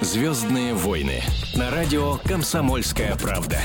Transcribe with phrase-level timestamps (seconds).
[0.00, 1.20] Звездные войны
[1.54, 3.58] на радио Комсомольская правда.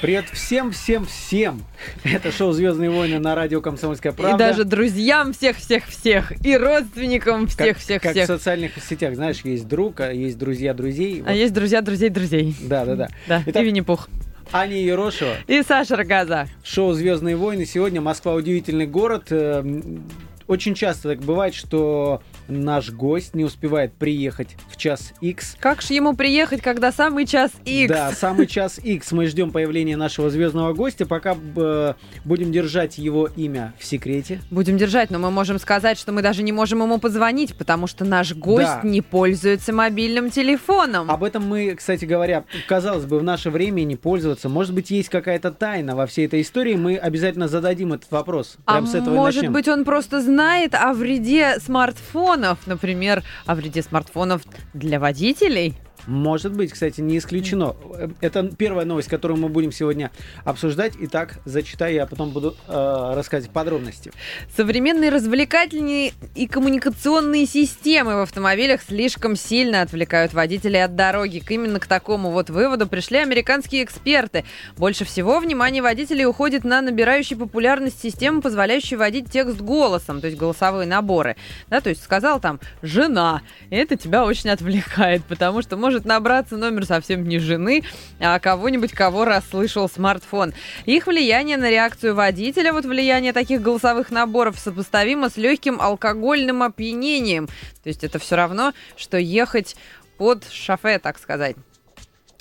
[0.00, 1.62] Привет всем, всем, всем!
[2.02, 4.34] Это шоу «Звездные войны» на радио «Комсомольская правда».
[4.34, 8.02] И даже друзьям всех-всех-всех, и родственникам всех-всех-всех.
[8.02, 11.20] Как, как в социальных сетях, знаешь, есть друг, а есть друзья друзей.
[11.20, 11.36] А вот.
[11.36, 12.56] есть друзья друзей друзей.
[12.62, 13.08] Да, да, да.
[13.28, 14.08] Да, Итак, и Винни-Пух.
[14.50, 15.34] Аня Ерошева.
[15.46, 16.48] И Саша Рогаза.
[16.64, 17.66] Шоу «Звездные войны».
[17.66, 19.26] Сегодня Москва удивительный город.
[19.30, 20.02] Эм,
[20.48, 22.20] очень часто так бывает, что
[22.50, 25.56] наш гость не успевает приехать в час X.
[25.60, 27.88] Как же ему приехать, когда самый час X?
[27.88, 29.12] Да, самый час X.
[29.12, 31.06] Мы ждем появления нашего звездного гостя.
[31.06, 31.94] Пока э,
[32.24, 34.40] будем держать его имя в секрете.
[34.50, 38.04] Будем держать, но мы можем сказать, что мы даже не можем ему позвонить, потому что
[38.04, 38.88] наш гость да.
[38.88, 41.10] не пользуется мобильным телефоном.
[41.10, 44.48] Об этом мы, кстати говоря, казалось бы, в наше время не пользоваться.
[44.48, 46.74] Может быть, есть какая-то тайна во всей этой истории.
[46.74, 48.56] Мы обязательно зададим этот вопрос.
[48.64, 53.54] Прямо а с этого может быть, он просто знает о вреде смартфона смартфонов, например, о
[53.54, 54.42] вреде смартфонов
[54.74, 55.76] для водителей?
[56.06, 57.76] Может быть, кстати, не исключено.
[58.20, 60.10] Это первая новость, которую мы будем сегодня
[60.44, 60.94] обсуждать.
[61.00, 64.12] Итак, зачитаю, я потом буду э, рассказывать подробности.
[64.56, 71.42] Современные развлекательные и коммуникационные системы в автомобилях слишком сильно отвлекают водителей от дороги.
[71.48, 74.44] Именно к такому вот выводу пришли американские эксперты.
[74.76, 80.38] Больше всего внимание водителей уходит на набирающие популярность системы, позволяющие водить текст голосом, то есть
[80.38, 81.36] голосовые наборы.
[81.68, 86.56] Да, то есть сказал там «жена», это тебя очень отвлекает, потому что может может набраться
[86.56, 87.82] номер совсем не жены,
[88.20, 90.54] а кого-нибудь, кого расслышал смартфон.
[90.86, 97.48] Их влияние на реакцию водителя, вот влияние таких голосовых наборов сопоставимо с легким алкогольным опьянением.
[97.82, 99.74] То есть это все равно, что ехать
[100.16, 101.56] под шофе, так сказать.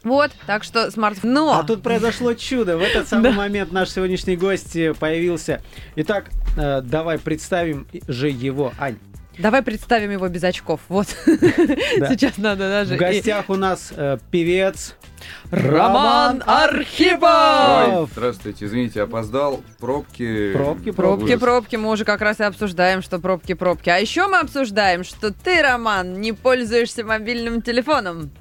[0.04, 1.34] Вот, так что смартфон.
[1.34, 1.60] Но...
[1.60, 2.78] А тут произошло чудо.
[2.78, 5.64] В этот самый момент наш сегодняшний гость появился.
[5.96, 9.00] Итак, э, давай представим же его, Ань.
[9.40, 10.82] Давай представим его без очков.
[10.90, 11.08] Вот.
[11.26, 12.96] Сейчас надо даже.
[12.96, 14.96] В гостях у нас э, певец
[15.50, 18.10] Роман Архипов!
[18.12, 19.62] здравствуйте, извините, опоздал.
[19.80, 20.52] Пробки.
[20.52, 21.76] Пробки, пробки, пробки.
[21.78, 23.90] Мы уже как раз и обсуждаем, что пробки, пробки.
[23.90, 28.32] А еще мы обсуждаем, что ты, Роман, не пользуешься мобильным телефоном.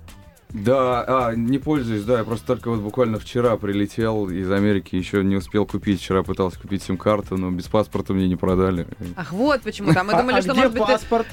[0.52, 5.22] Да, а, не пользуюсь, да, я просто только вот буквально вчера прилетел из Америки, еще
[5.22, 8.86] не успел купить, вчера пытался купить сим-карту, но без паспорта мне не продали.
[9.16, 11.26] Ах, вот почему, там мы думали, а, что, может быть, паспорт?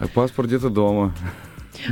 [0.00, 1.14] А паспорт где-то дома.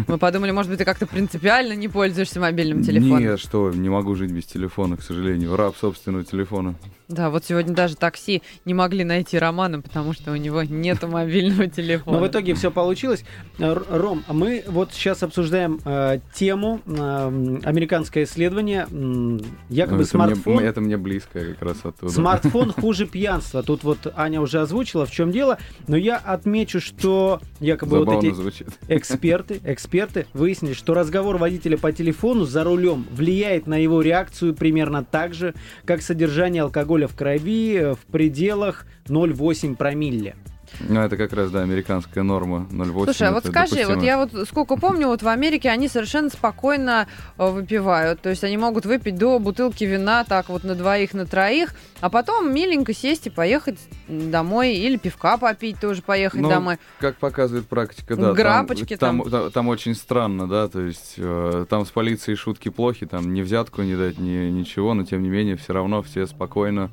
[0.07, 3.21] Мы подумали, может быть, ты как-то принципиально не пользуешься мобильным телефоном.
[3.21, 5.57] Нет, что, не могу жить без телефона, к сожалению.
[5.57, 6.75] Раб собственного телефона.
[7.09, 11.67] Да, вот сегодня даже такси не могли найти Романа, потому что у него нет мобильного
[11.67, 12.19] телефона.
[12.19, 13.25] Но в итоге все получилось.
[13.59, 18.87] Ром, мы вот сейчас обсуждаем э, тему э, американское исследование.
[18.91, 19.39] Э,
[19.71, 20.57] якобы ну, это смартфон...
[20.57, 22.13] Мне, это мне близко как раз оттуда.
[22.13, 23.63] Смартфон хуже пьянства.
[23.63, 25.57] Тут вот Аня уже озвучила, в чем дело.
[25.87, 28.69] Но я отмечу, что якобы Забавно вот эти звучит.
[28.89, 35.03] эксперты, эксперты выяснили, что разговор водителя по телефону за рулем влияет на его реакцию примерно
[35.05, 35.55] так же,
[35.87, 40.34] как содержание алкоголя алкоголя в крови э, в пределах 0,8 промилле.
[40.81, 43.05] Ну, это как раз, да, американская норма 0,8.
[43.05, 43.95] Слушай, а вот скажи, допустимо.
[43.95, 47.06] вот я вот сколько помню, вот в Америке они совершенно спокойно
[47.37, 48.21] э, выпивают.
[48.21, 52.11] То есть они могут выпить до бутылки вина так вот на двоих, на троих, а
[52.11, 53.78] потом миленько сесть и поехать
[54.09, 54.75] домой.
[54.75, 56.78] Или пивка попить тоже поехать ну, домой.
[57.01, 58.33] как показывает практика, да.
[58.33, 59.23] Грапочки там.
[59.23, 63.33] Там, там, там очень странно, да, то есть э, там с полицией шутки плохи, там
[63.33, 66.91] ни взятку не дать, ни, ничего, но тем не менее все равно все спокойно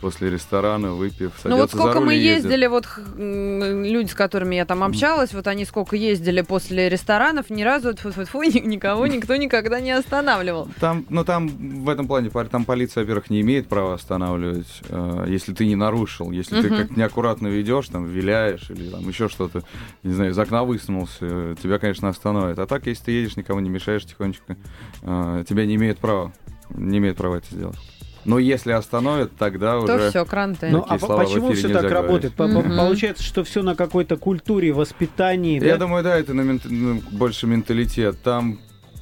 [0.00, 2.86] после ресторана, выпив, Ну вот сколько мы ездили, вот
[3.16, 8.08] люди, с которыми я там общалась, вот они сколько ездили после ресторанов, ни разу фу
[8.08, 10.68] -фу -фу, никого никто никогда не останавливал.
[10.80, 11.48] Там, ну там
[11.84, 16.30] в этом плане, там полиция, во-первых, не имеет права останавливать, э, если ты не нарушил,
[16.30, 19.62] если ты как неаккуратно ведешь, там, виляешь или там еще что-то,
[20.02, 22.58] не знаю, из окна высунулся, тебя, конечно, остановят.
[22.58, 24.56] А так, если ты едешь, никому не мешаешь тихонечко,
[25.02, 26.32] э, тебя не имеет права,
[26.70, 27.78] не имеет права это сделать.
[28.24, 29.98] Но если остановят, тогда то уже...
[29.98, 30.68] То все, кранты.
[30.70, 32.34] Ну, а почему все так работает?
[32.34, 32.76] Mm-hmm.
[32.76, 35.86] Получается, что все на какой-то культуре, воспитании, Я да?
[35.86, 36.62] думаю, да, это на мент...
[36.64, 38.20] ну, больше менталитет.
[38.22, 38.58] Там,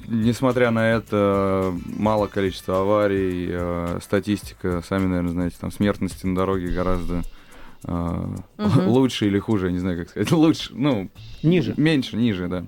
[0.07, 6.69] несмотря на это, мало количество аварий, э, статистика, сами, наверное, знаете, там смертности на дороге
[6.69, 7.23] гораздо
[7.83, 8.81] э, угу.
[8.89, 10.31] лучше или хуже, я не знаю, как сказать.
[10.37, 11.09] Лучше, ну...
[11.43, 11.73] Ниже.
[11.77, 12.65] Меньше, ниже, да.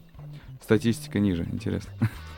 [0.62, 1.92] Статистика ниже, интересно.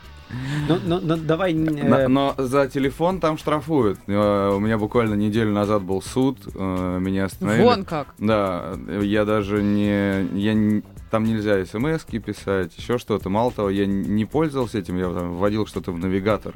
[0.68, 1.52] Но, но, но давай...
[1.52, 1.56] Э...
[1.56, 3.98] Но, но за телефон там штрафуют.
[4.06, 7.62] Э, у меня буквально неделю назад был суд, э, меня остановили.
[7.62, 8.14] Вон как.
[8.18, 10.26] Да, я даже не...
[10.38, 10.82] Я не
[11.12, 13.28] там нельзя смс писать, еще что-то.
[13.28, 16.54] Мало того, я не пользовался этим, я там вводил что-то в навигатор.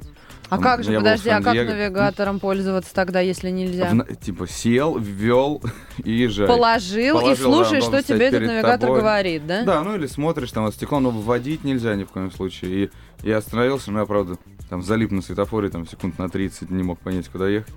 [0.49, 3.90] А Там как же, подожди, а как навигатором пользоваться тогда, если нельзя?
[3.90, 5.62] В типа сел, ввел
[6.02, 6.46] и езжай.
[6.46, 9.00] Положил, и Положил, да, слушаешь, он что тебе этот навигатор тобой.
[9.00, 9.64] говорит, да?
[9.64, 12.84] Да, ну или смотришь там от стекла, но вводить нельзя ни в коем случае.
[12.84, 12.90] И
[13.22, 14.36] я остановился, но я, правда,
[14.68, 17.72] там залип на светофоре, там секунд на 30, не мог понять, куда ехать.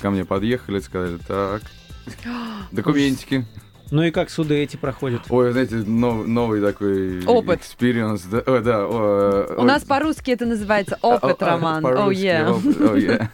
[0.00, 1.62] Ко мне подъехали, сказали, так,
[2.72, 3.46] документики.
[3.90, 5.22] Ну и как суды эти проходят?
[5.28, 7.60] Ой, знаете, нов- новый такой Опыт.
[7.60, 8.22] experience.
[8.28, 11.86] Да, о, да, о, У ой, нас по-русски это называется опыт, а, Роман.
[11.86, 12.50] О, по-русски, yeah.
[12.50, 13.28] опыт, oh, yeah.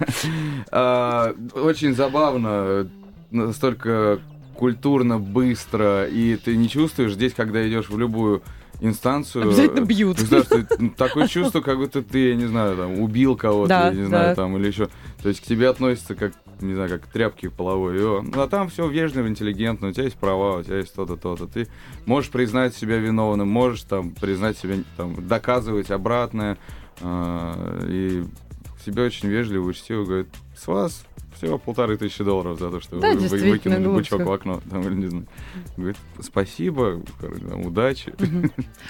[0.70, 2.86] А, Очень забавно,
[3.30, 4.20] настолько
[4.54, 8.42] культурно, быстро, и ты не чувствуешь здесь, когда идешь в любую
[8.80, 9.44] инстанцию.
[9.44, 10.18] Обязательно бьют.
[10.18, 13.86] знаешь, ты- ну, такое чувство, как будто ты, я не знаю, там, убил кого-то, Да,
[13.88, 14.06] я не да.
[14.08, 14.88] знаю, там, или еще.
[15.22, 17.96] То есть к тебе относятся как, не знаю, как к тряпке половой.
[18.04, 21.16] О, Ну, а там все вежливо, интеллигентно, у тебя есть права, у тебя есть то-то,
[21.16, 21.46] то-то.
[21.46, 21.68] Ты
[22.06, 26.58] можешь признать себя виновным, можешь там признать себя, там, доказывать обратное.
[27.00, 28.24] а, и
[28.82, 30.26] к тебе очень вежливо, учтиво говорят,
[30.56, 31.04] с вас
[31.36, 33.98] всего полторы тысячи долларов за то, что Да, вы, вы выкинули глупо.
[34.00, 34.60] бычок в окно.
[34.70, 35.26] Там, или не знаю.
[35.76, 38.12] Говорит, спасибо, там, удачи.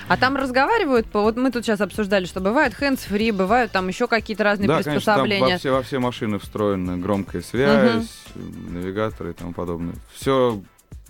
[0.08, 4.06] А там разговаривают, по- вот мы тут сейчас обсуждали, что бывают hands-free, бывают там еще
[4.08, 5.52] какие-то разные Да, конечно, там приспособления.
[5.54, 9.94] во все, во все машины встроена громкая связь, навигаторы и тому подобное.
[10.12, 10.60] Все,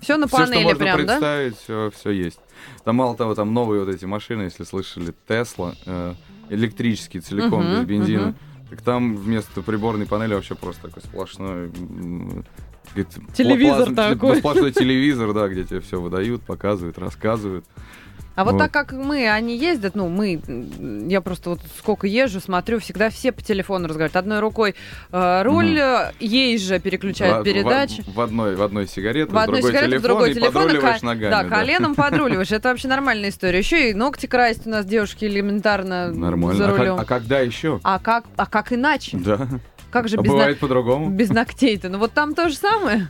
[0.01, 1.19] Все на все, что панели можно прям, да?
[1.19, 2.41] представить, все, есть.
[2.85, 6.15] Там мало того, там новые вот эти машины, если слышали, Тесла, э,
[6.51, 8.27] электрические целиком, Мгм, без бензина.
[8.29, 8.37] мгм.
[8.73, 11.69] Так там вместо приборной панели вообще просто такой сплошной...
[11.69, 14.37] говорит, Телевизор плазм- такой.
[14.39, 17.67] Сплошной телевизор, да, где тебе все выдают, показывают, рассказывают.
[18.35, 18.59] А вот Вот.
[18.59, 20.41] так как мы, они ездят, ну, мы,
[21.09, 24.17] я просто вот сколько езжу, смотрю, всегда все по телефону разговаривают.
[24.17, 24.75] Одной рукой
[25.13, 25.79] э, руль, Мгм.
[25.79, 28.03] э, ей же переключают В- передачи.
[28.03, 30.51] В, в одной, в одной сигарете, В одной другой сигарете, в телефон, другой и телефон,
[30.51, 31.31] и подруливаешь ко- ногами.
[31.31, 32.53] да, коленом подруливаешь.
[32.53, 33.59] Это вообще нормальная история.
[33.59, 36.59] Еще и ногти красить у нас девушки элементарно Нормально.
[36.59, 36.97] за А как- рулем.
[37.01, 37.81] а когда еще?
[37.85, 39.19] А как, а как иначе?
[39.19, 39.47] Да.
[39.91, 41.11] Как же А без, на- бывает по-другому.
[41.11, 41.91] без ногтей-то?
[41.91, 43.09] Ну вот там то же самое.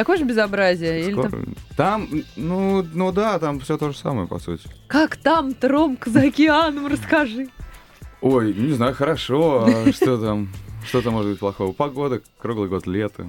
[0.00, 1.02] Такое же безобразие.
[1.02, 1.28] Или Скоро.
[1.28, 4.66] там- Там, ну, ну да, там все то же самое, по сути.
[4.86, 7.48] Как там, Тромка за океаном, расскажи.
[8.22, 10.48] Ой, не знаю, хорошо, а что там?
[10.86, 11.72] Что там может быть плохого?
[11.72, 13.26] Погода, круглый год лето.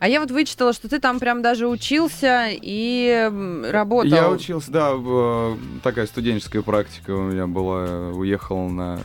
[0.00, 3.30] А я вот вычитала, что ты там прям даже учился и
[3.68, 4.10] работал.
[4.10, 8.08] Я учился, да, э, такая студенческая практика у меня была.
[8.08, 8.98] Уехал на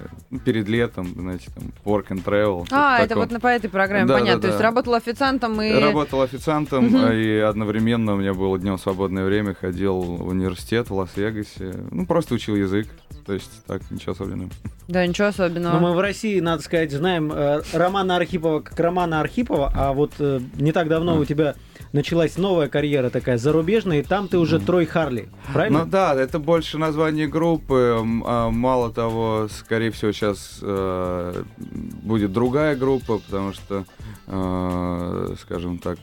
[0.45, 2.65] перед летом, знаете, там work and travel.
[2.71, 3.23] А, это такое.
[3.25, 4.35] вот на, по этой программе, Да, понятно.
[4.35, 4.63] да, То есть да.
[4.63, 5.73] работал официантом и...
[5.73, 10.95] Работал официантом, а и одновременно у меня было днем свободное время, ходил в университет в
[10.95, 11.73] Лас-Вегасе.
[11.91, 12.87] Ну, просто учил язык.
[13.25, 14.51] То есть так, ничего особенного.
[14.87, 15.73] Да, ничего особенного.
[15.73, 20.13] Но мы в России, надо сказать, знаем э, Романа Архипова как Романа Архипова, а вот
[20.19, 21.19] э, не так давно А.
[21.19, 21.55] у тебя
[21.91, 25.85] началась новая карьера такая зарубежная, и там ты уже Трой Харли, правильно?
[25.85, 27.97] Ну да, это больше название группы.
[28.25, 33.85] А, Мало того, скорее всего, сейчас э, будет другая группа, потому что,
[34.27, 35.97] э, скажем так,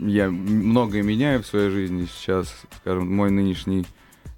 [0.00, 2.06] я многое меняю в своей жизни.
[2.06, 3.84] Сейчас, скажем, мой нынешний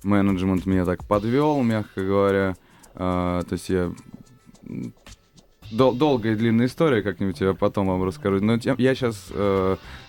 [0.03, 2.57] менеджмент меня так подвел, мягко говоря.
[2.95, 3.93] А, то есть я
[5.71, 8.41] дол- долгая и длинная история, как-нибудь я потом вам расскажу.
[8.45, 9.31] Но тем- я сейчас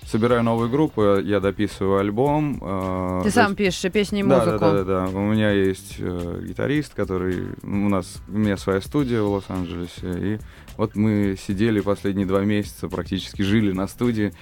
[0.06, 2.60] собираю новую группу, я дописываю альбом.
[2.62, 4.60] э, Ты сам есть- пишешь песни, и да, музыку.
[4.60, 5.18] Да, да, да, да.
[5.18, 10.40] У меня есть э, гитарист, который у нас у меня своя студия в Лос-Анджелесе, и
[10.78, 14.34] вот мы сидели последние два месяца, практически жили на студии,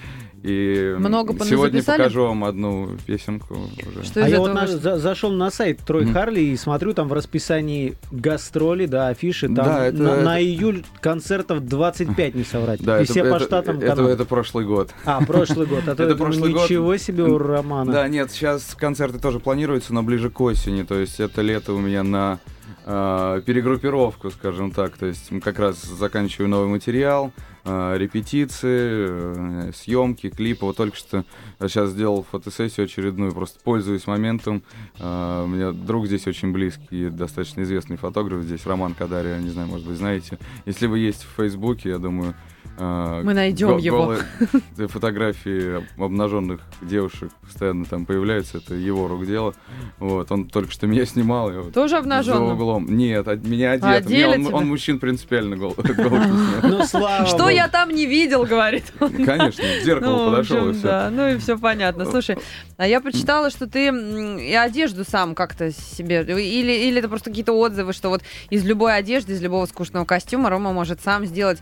[0.44, 1.97] и Много сегодня записали?
[1.97, 3.57] покажу вам одну песенку
[3.88, 4.06] уже.
[4.06, 4.77] Что А я вот на- вышло?
[4.80, 6.13] за- зашел на сайт Трой Мгм.
[6.13, 9.48] Харли и смотрю там в расписании гастроли, да, афиши.
[9.48, 12.81] Там Да, это- на, это- на июль концертов 25, не соврать.
[12.81, 14.91] Да, и это, все по это- штатам это, это прошлый год.
[15.05, 15.88] А, прошлый год.
[15.88, 16.63] А то это прошлый год.
[16.63, 17.91] ничего себе у Романа.
[17.91, 20.84] Да, нет, сейчас концерты тоже планируются, но ближе к осени.
[20.84, 22.39] То есть это лето у меня на
[22.86, 24.98] э, перегруппировку, скажем так.
[24.98, 27.32] То есть как раз заканчиваю новый материал,
[27.66, 30.66] э, репетиции, э, съемки, клипы.
[30.66, 31.26] Вот только что
[31.62, 34.64] сейчас сделал фотосессию очередную, просто пользуюсь моментом.
[35.00, 39.68] Э, у меня друг здесь очень близкий, достаточно известный фотограф здесь, Роман Кадария, не знаю,
[39.68, 40.38] может быть, знаете.
[40.66, 42.34] Если вы есть в Фейсбуке, я думаю...
[42.79, 43.98] э, Мы найдем го- его.
[44.05, 44.21] голые
[44.88, 49.53] фотографии обнаженных девушек постоянно там появляются, это его рук дело.
[50.00, 51.51] Вот, он только что меня снимал.
[51.51, 52.53] я вот Тоже За обнаженным?
[52.53, 52.86] углом.
[52.95, 53.86] Нет, од- меня одет.
[54.05, 54.55] одели Не, он, тебя?
[54.55, 55.75] он мужчин принципиально гол.
[56.63, 57.50] Ну, слава Что богу.
[57.50, 59.12] я там не видел, говорит он.
[59.25, 60.83] Конечно, к зеркалу Ну, в подошел и все.
[60.83, 62.05] да, ну и все понятно.
[62.05, 62.38] Слушай,
[62.77, 67.53] а я почитала, что ты и одежду сам как-то себе, или, или это просто какие-то
[67.53, 71.59] отзывы, что вот из любой одежды, из любого скучного костюма Рома может сам сделать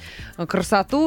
[0.48, 1.07] красоту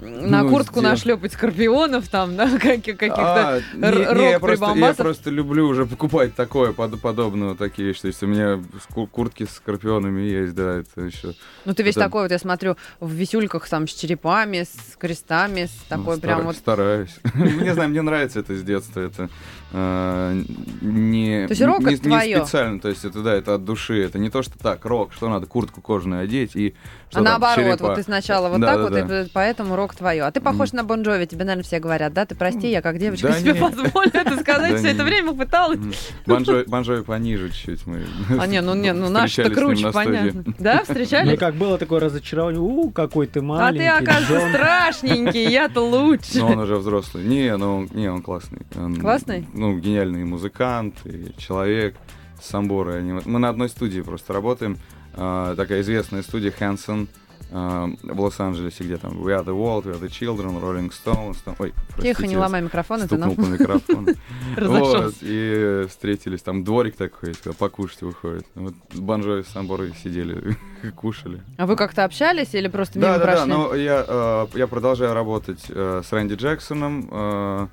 [0.00, 0.90] на Ну, куртку сделай.
[0.92, 3.80] нашлепать скорпионов там, каких- каких-то А, не-
[4.18, 8.02] не, я, просто, я просто люблю уже покупать такое, под, подобное, такие вещи.
[8.02, 8.62] То есть у меня
[9.12, 11.34] куртки с скорпионами есть, да, это еще...
[11.64, 15.66] Ну, ты весь это- такой, вот я смотрю, в висюльках там с черепами, с крестами,
[15.66, 16.56] с такой Ну, прям стара- вот...
[16.56, 17.16] Стараюсь.
[17.34, 19.00] Не знаю, мне нравится это с детства.
[19.00, 19.28] Это
[19.72, 20.42] э,
[20.82, 22.44] не, То есть рок не, это не твоё?
[22.44, 24.02] специально, то есть это да, это от души.
[24.04, 26.74] Это не то, что так, рок, что надо куртку кожаную одеть и
[27.10, 27.86] что А там, наоборот, черепа.
[27.88, 29.22] вот ты сначала вот Да, так да, вот, да.
[29.22, 30.22] и поэтому рок твое.
[30.22, 32.24] А ты похож на Бон Джови, тебе, наверное, все говорят, да?
[32.24, 33.60] Ты прости, я как девочка Да себе не.
[33.60, 35.80] позволю это сказать, все это время пыталась.
[36.26, 38.04] Bon Jovi, Bon Jovi пониже чуть-чуть мы.
[38.40, 40.44] А не, ну не, ну наш-то круче, понятно.
[40.58, 41.38] Да, Ну, встречались?
[41.38, 43.80] как было такое разочарование, у, какой ты А маленький.
[43.80, 44.50] ты, оказывается, Джон».
[44.54, 46.38] страшненький, я-то лучше.
[46.38, 47.24] Но он уже взрослый.
[47.24, 48.62] Не, ну, он- не, он классный.
[49.00, 49.46] Классный?
[49.52, 51.96] Ну, гениальный музыкант и человек.
[52.42, 53.02] Самбора.
[53.24, 54.76] Мы на одной студии просто работаем.
[55.14, 57.08] А, такая известная студия а,
[57.54, 61.36] в Лос-Анджелесе, где там We Are The World, We Are The Children, Rolling Stones.
[61.44, 61.54] Там...
[61.60, 64.08] Ой, Тихо, простите, не ломай микрофон, это нам по микрофону.
[64.56, 68.46] Вот, и встретились, там дворик такой покушать выходит.
[68.54, 70.56] Вот Банжо и Самборы сидели,
[70.96, 71.40] кушали.
[71.56, 73.52] А вы как-то общались или просто Да, мимо да, да, прошли?
[73.52, 77.68] но я, э, я продолжаю работать э, с Рэнди Джексоном, э,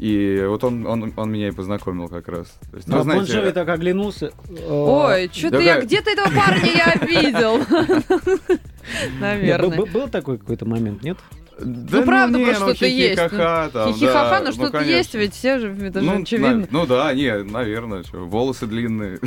[0.00, 2.46] и вот он, он, он меня и познакомил как раз.
[2.70, 4.32] То есть, А вы Бон знаете, Джови так оглянулся.
[4.48, 7.60] э, Ой, что-то Да я где-то этого парня я был-
[9.20, 9.76] Наверное.
[9.76, 11.18] ну, был- такой какой-то момент, нет?
[11.58, 14.70] да, Ну, правда, не, просто ну, что-то есть, ну, хихи-ха-ха Хихи-ха-ха, да, но ну, что-то
[14.78, 14.96] конечно.
[14.96, 16.56] есть, ведь все же, это же ну, очевидно.
[16.56, 19.18] на- ну да, не, наверное, чё, волосы длинные.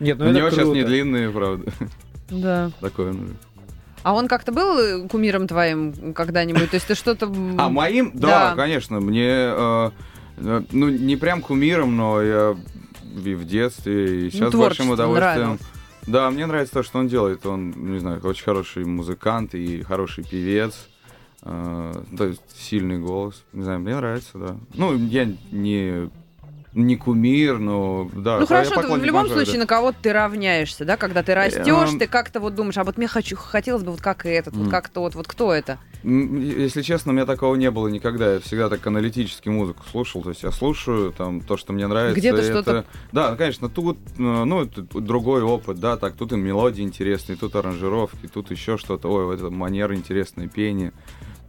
[0.00, 1.70] Нет, ну У это него сейчас не длинные, правда.
[2.30, 2.70] Да.
[2.80, 3.12] Такое.
[3.12, 3.26] ну.
[4.06, 6.70] А он как-то был э, кумиром твоим когда-нибудь?
[6.70, 7.26] То есть ты что-то...
[7.58, 8.54] А моим, да, Да.
[8.54, 9.90] конечно, мне, э,
[10.36, 12.56] э, ну не прям кумиром, но я
[13.02, 15.36] и в детстве и сейчас с большим удовольствием.
[15.38, 15.60] нравилось.
[16.06, 17.44] Да, мне нравится то, что он делает.
[17.46, 20.86] Он, не знаю, очень хороший музыкант и хороший певец.
[21.42, 23.42] Э, то есть сильный голос.
[23.52, 24.56] Не знаю, мне нравится, да.
[24.74, 26.10] Ну, я не
[26.76, 28.38] не кумир, но да.
[28.38, 29.60] Ну хорошо, ты в любом Джови, случае да.
[29.60, 30.96] на кого-то ты равняешься, да?
[30.98, 31.98] Когда ты растешь, Эм.
[31.98, 34.70] ты как-то вот думаешь, а вот мне хочу, хотелось бы вот как этот, вот Мгм.
[34.70, 35.78] как тот, вот кто это?
[36.04, 38.34] Если честно, у меня такого не было никогда.
[38.34, 40.22] Я всегда так аналитически музыку слушал.
[40.22, 42.20] То есть я слушаю там то, что мне нравится.
[42.20, 46.32] Где-то это- что-то- Да, ну, конечно, тут, э, ну, это другой опыт, да, так, тут
[46.32, 49.08] и мелодии интересные, тут аранжировки, тут еще что-то.
[49.08, 50.92] Ой, вот это манера интересная, пение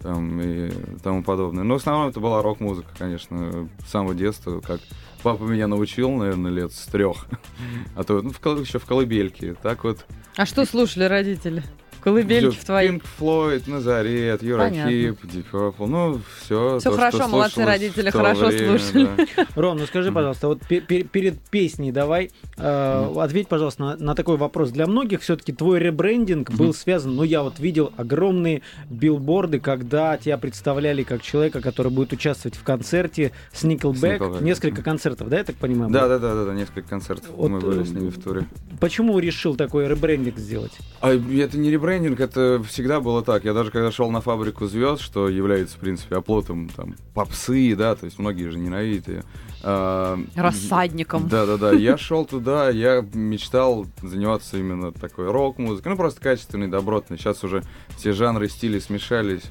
[0.02, 0.72] там и
[1.04, 1.64] тому подобное.
[1.64, 4.80] Но в основном это была рок-музыка, конечно, с самого детства, как
[5.28, 7.26] папа меня научил, наверное, лет с трех.
[7.98, 9.56] А то ну, в еще в колыбельке.
[9.62, 10.06] Так вот
[10.38, 11.64] А что слушали родители?
[12.02, 12.92] Колыбельки в твоих?
[12.92, 14.44] Пинк Флойд, Назарет.
[14.44, 16.80] Юрахип, Deep Purple, ну, все.
[16.80, 19.10] Всё хорошо, молодцы родители, хорошо слушали.
[19.56, 24.16] Ром, ну скажи, пожалуйста, вот пе- пе- перед песней давай э, ответь, пожалуйста, на, на
[24.16, 24.72] такой вопрос.
[24.72, 30.38] Для многих все-таки твой ребрендинг был связан, ну я вот видел огромные билборды, когда тебя
[30.38, 34.20] представляли как человека, который будет участвовать в концерте с Nickelback.
[34.20, 34.44] Nickelback.
[34.44, 35.92] Несколько концертов, да, я так понимаю?
[35.92, 38.46] Да, да, да, да, да, несколько концертов Вот, мы были с э, ними в туре.
[38.80, 40.72] Почему решил такой ребрендинг сделать?
[41.02, 43.46] А это не ребрендинг, это всегда было так.
[43.46, 47.96] Я даже когда шел на фабрику звезд, что является, в принципе, оплотом там попсы, да,
[47.96, 49.24] то есть многие же ненавидят ее.
[49.64, 51.28] А, Рассадником.
[51.28, 51.72] Да, да, да.
[51.72, 55.92] Я шел туда, я мечтал заниматься именно такой рок-музыкой.
[55.92, 57.18] Ну, просто качественный, добротный.
[57.18, 57.64] Сейчас уже
[57.96, 59.44] все жанры, стили смешались.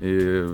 [0.00, 0.46] И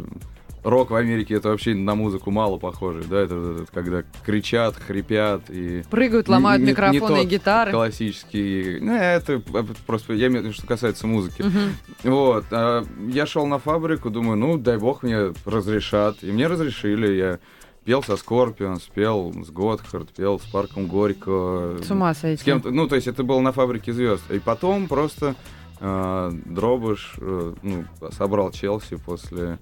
[0.65, 3.05] рок в Америке это вообще на музыку мало похоже.
[3.05, 7.27] Да, это, вот этот, когда кричат, хрипят и Прыгают, ломают Не- не- не микрофоны и
[7.27, 7.71] гитары.
[7.73, 8.79] классический.
[8.81, 9.43] Ну, это
[9.87, 11.43] просто, я имею в виду, что касается музыки.
[11.43, 11.73] Мгм.
[12.05, 16.23] Вот, а я шел на фабрику, думаю, ну, дай бог мне разрешат.
[16.23, 17.39] И мне разрешили, я
[17.85, 21.83] пел со Скорпион, спел с Готхард, пел с Парком Горького.
[21.83, 22.43] С ума сойти.
[22.43, 24.31] С кем-то, ну, то есть это было на фабрике звезд.
[24.31, 25.35] И потом просто
[25.81, 29.59] э, Дробыш э, ну, собрал Челси после...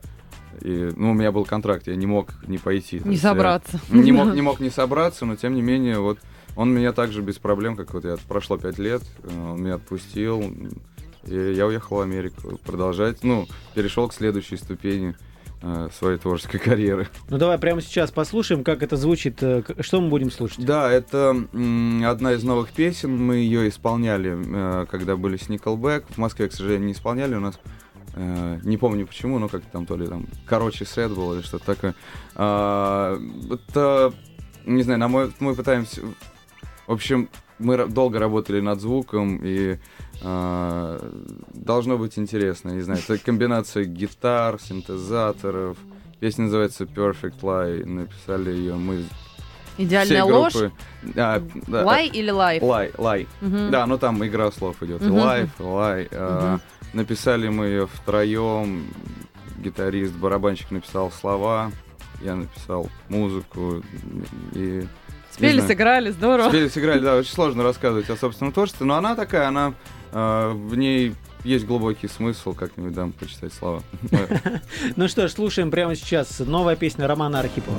[0.63, 3.01] И, ну, у меня был контракт, я не мог не пойти.
[3.05, 3.81] Не есть я собраться.
[3.91, 6.19] Не мог, не мог не собраться, но тем не менее, вот
[6.57, 10.43] он меня также без проблем, как вот я прошло пять лет, э, он меня отпустил,
[11.27, 15.15] и я уехал в Америку продолжать, ну, перешел к следующей ступени
[15.63, 17.09] э, своей творческой карьеры.
[17.29, 19.43] Ну давай прямо сейчас послушаем, как это звучит.
[19.43, 20.65] э, Что мы будем слушать?
[20.65, 21.31] Да, это
[22.07, 23.17] одна из новых песен.
[23.17, 24.37] Мы ее исполняли,
[24.83, 26.05] э, когда были с Nickelback.
[26.11, 27.35] В Москве, к сожалению, не исполняли.
[27.35, 27.59] У нас
[28.17, 31.65] э, не помню почему, но как там то ли там короче сет был или что-то
[31.67, 31.95] такое.
[32.35, 33.17] А,
[33.51, 34.13] это,
[34.65, 36.01] не знаю, на мой, мы пытаемся.
[36.87, 39.79] В общем, мы долго работали над звуком и
[40.23, 40.99] а,
[41.55, 43.01] должно быть интересно, не знаю.
[43.07, 45.77] Это комбинация гитар, синтезаторов.
[46.21, 47.85] Песня называется Perfect Lie.
[47.85, 49.05] Написали ее мы
[49.79, 50.55] Идеальная всей ложь.
[50.55, 50.73] группы.
[51.17, 52.63] А, да, Lie или life?
[52.63, 53.27] Lie, lie.
[53.43, 55.03] Да, ну там игра слов идет.
[55.03, 55.15] Мгм.
[55.19, 56.09] Life, lie.
[56.13, 56.63] а, Мгм.
[56.93, 58.87] Написали мы ее втроем.
[59.59, 61.71] гитарист, барабанщик написал слова,
[62.23, 63.83] я написал музыку
[64.53, 64.87] и
[65.31, 65.69] Спели, знаю.
[65.69, 66.49] сыграли, здорово.
[66.49, 69.75] Спели, сыграли, да, очень сложно рассказывать о собственном творчестве, но она такая, она
[70.13, 71.15] э, в ней
[71.45, 73.83] есть глубокий смысл, как-нибудь дам почитать слова.
[74.97, 77.79] Ну что ж, слушаем прямо сейчас новая песня Романа Архипова.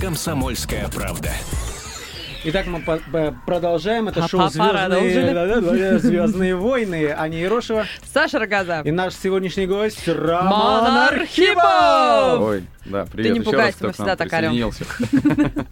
[0.00, 1.30] Комсомольская правда.
[2.44, 4.06] Итак, мы по- по- продолжаем.
[4.08, 4.48] Это А шоу?
[4.48, 7.12] «Звездные, «Звездные войны».
[7.16, 7.84] Аня Ерошева.
[8.14, 8.82] Саша Рогоза.
[8.84, 12.40] И наш сегодняшний гость Роман Архипов.
[12.40, 14.52] Ой, да, привет не еще пугайся, мы всегда так орем.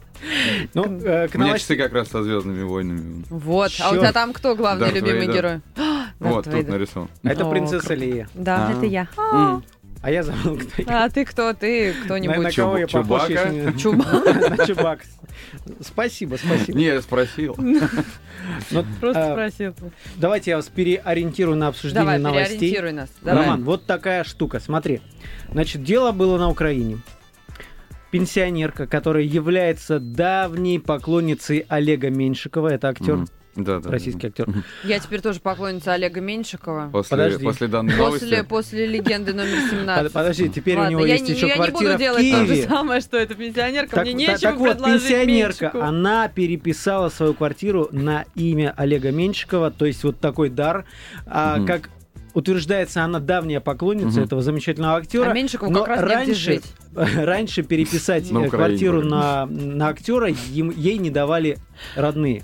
[0.75, 3.23] Ну, э, У меня часы как раз со «Звездными войнами».
[3.29, 5.61] Вот, а у тебя там кто главный любимый герой?
[6.19, 7.09] Вот, тут нарисован.
[7.23, 7.95] Это принцесса.
[7.95, 8.27] Лия.
[8.35, 8.73] Да, А.
[8.73, 9.07] это я.
[10.03, 11.05] А я забыл, кто я.
[11.05, 11.53] А ты кто?
[11.53, 12.55] Ты На, на кто-нибудь?
[12.55, 13.49] кого я похож, Чубака?
[13.49, 14.05] не- Чуба.
[14.57, 15.01] На Чубак.
[15.81, 16.79] Спасибо, спасибо.
[16.79, 17.57] Не, я спросил.
[18.71, 19.75] Ну, Просто а, спросил.
[20.17, 22.59] Давайте я вас переориентирую на обсуждение Давай, новостей.
[22.59, 23.11] переориентируй нас.
[23.23, 23.45] Давай.
[23.45, 25.01] Роман, вот такая штука, смотри.
[25.51, 26.99] Значит, дело было на Украине.
[28.13, 33.25] Пенсионерка, которая является давней поклонницей Олега Меньшикова, это актер.
[33.57, 33.91] Да, да.
[33.91, 34.47] российский актер.
[34.85, 36.91] Я теперь тоже поклонница Олега Меньшикова.
[36.93, 37.45] После, Подожди.
[37.45, 38.49] после данной После, новости.
[38.49, 40.13] после легенды номер Под- 17.
[40.13, 42.31] Подожди, теперь у Ладно, него я есть не, еще я не квартира буду в делать
[42.31, 42.69] то же Киеве.
[42.69, 43.97] самое, что эта пенсионерка.
[43.97, 45.81] Так, Мне та- нечего так вот, пенсионерка, Меньшику.
[45.81, 50.85] она переписала свою квартиру на имя Олега Меньшикова, то есть вот такой дар.
[51.27, 51.67] А, Мгм.
[51.67, 51.91] Как
[52.35, 54.25] утверждается, она давняя поклонница Мгм.
[54.25, 55.31] этого замечательного актера.
[55.31, 56.65] А Меньшикову но как раз негде раньше, жить.
[56.95, 61.57] раньше переписать На э, квартиру на, на актера ей не давали
[61.95, 62.43] родные.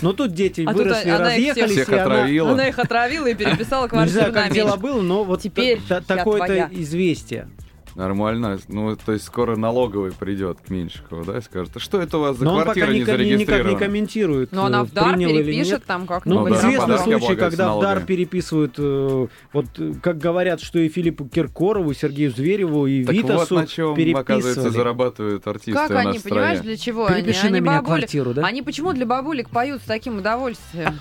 [0.00, 2.50] Но тут дети А тут выросли, их всех- разъехались, Всех и она- отравила.
[2.52, 5.80] Она их отравила и переписала Не квартиру знаю, на как дело было, но вот Теперь
[6.06, 7.48] такое-то известие.
[7.94, 8.58] Нормально.
[8.68, 12.20] Ну, то есть скоро налоговый придет к Меньшикову, да, и скажет, а что это у
[12.22, 13.78] вас за Но он пока квартира не никак, никак не зарегистрирована?
[13.78, 17.36] комментирует, Но она э, в дар перепишет там как Ну, Ну да, известный подарки случай,
[17.36, 19.66] когда в дар переписывают, э, вот
[20.02, 24.70] как говорят, что и Филиппу Киркорову, Сергею Звереву, и Так вот Витасу на чем, оказывается,
[24.70, 27.22] зарабатывают артисты Как у нас они, в понимаешь, для чего они?
[27.22, 28.42] Перепиши Они на меня бабулек- квартиру, да?
[28.46, 30.98] Они почему для бабулек поют с таким удовольствием?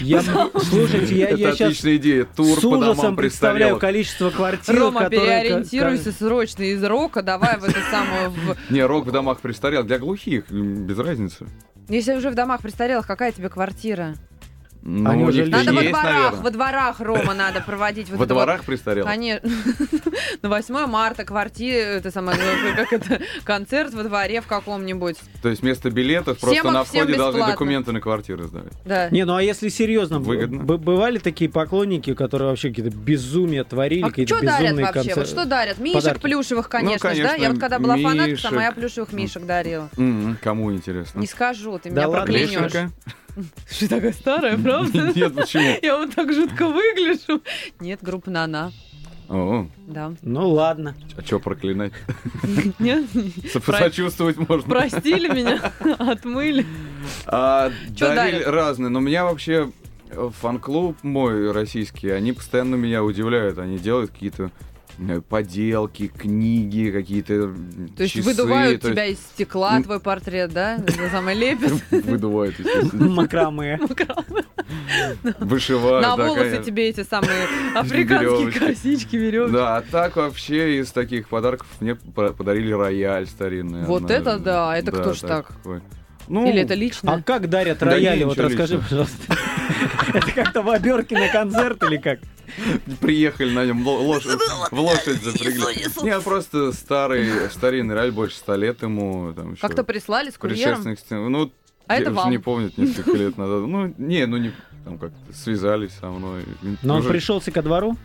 [0.00, 2.24] Я, слушайте, я, сейчас отличная идея.
[2.24, 7.64] Тур с по ужасом домам представляю количество квартир, Рома, переориентируйся срочно из рока, давай в
[7.64, 8.28] это самое...
[8.28, 9.86] в- Не, рок в домах престарелых.
[9.86, 11.46] Для глухих, без разницы.
[11.88, 14.14] Если уже в домах престарелых, какая тебе квартира?
[14.86, 15.46] Ну, Они уже.
[15.46, 16.40] Надо во дворах, наверное.
[16.42, 18.10] во дворах, Рома, надо проводить.
[18.10, 18.40] вот Во это вот.
[18.42, 19.08] дворах престарелых?
[19.10, 19.48] Конечно.
[20.42, 25.16] На 8 марта квартира, это самое, ну, как это, концерт во дворе в каком-нибудь.
[25.42, 28.72] То есть вместо билетов Всем просто на входе должны документы на квартиру сдавать.
[28.84, 29.08] Да.
[29.08, 30.62] Не, ну а если серьезно, Выгодно.
[30.64, 34.92] бывали такие поклонники, которые вообще какие-то безумия творили, А какие-то что дарят вообще?
[34.92, 35.20] концерты.
[35.20, 35.78] Вот что дарят?
[35.78, 36.20] Мишек подарки.
[36.20, 37.28] плюшевых, конечно, же, да?
[37.30, 38.50] конечно, Я вот когда была фанаткой, мишек.
[38.50, 39.88] сама я плюшевых мишек дарила.
[40.42, 41.20] Кому интересно?
[41.20, 42.90] Не скажу, ты Да меня проклянешь.
[43.68, 45.12] Что такая старая, правда?
[45.14, 45.78] Нет, почему?
[45.82, 47.42] Я вот так жутко выгляжу.
[47.80, 48.72] Нет, группа Нана.
[49.28, 50.12] О, Да.
[50.22, 50.94] Ну ладно.
[51.16, 51.92] а что проклинать?
[52.78, 53.06] Нет?
[53.64, 54.68] Сочувствовать можно.
[54.68, 56.66] Простили меня, отмыли.
[57.26, 58.90] А, дарили разные.
[58.90, 59.72] Но меня вообще
[60.10, 63.58] э, фан-клуб мой российский, они постоянно меня удивляют.
[63.58, 64.50] Они делают какие-то
[65.28, 67.54] поделки, книги, какие-то
[67.96, 70.76] То есть часы, выдувают то есть тебя из стекла, твой портрет, да?
[70.76, 71.72] Это самое лепит.
[71.90, 73.08] Выдувают, естественно.
[73.10, 73.80] Макраме.
[75.40, 76.02] Вышивают.
[76.06, 79.52] На да, волосы тебе эти самые африканские косички, веревки.
[79.52, 83.84] Да, а так вообще из таких подарков мне по- подарили рояль старинный.
[83.84, 85.52] Вот это да, это кто ж так?
[86.26, 87.22] Ну, Или это А лично?
[87.22, 88.20] как дарят Да рояли?
[88.20, 89.04] не, Вот расскажи, личного.
[89.04, 89.36] пожалуйста.
[90.14, 92.20] Это как-то в оберке на концерт или как?
[93.00, 94.38] Приехали на нем лошадь,
[94.70, 95.86] в лошадь запрягли.
[96.02, 99.32] Не, просто старый, старинный рояль, больше ста лет ему.
[99.34, 100.84] Там, Как-то прислали с курьером?
[101.10, 101.52] Ну,
[101.86, 102.30] А я это уже вам?
[102.30, 103.66] не помню, несколько лет назад.
[103.66, 104.52] Ну, не, ну не
[104.84, 106.44] там как-то связались со мной.
[106.82, 107.96] Но он пришелся ко двору?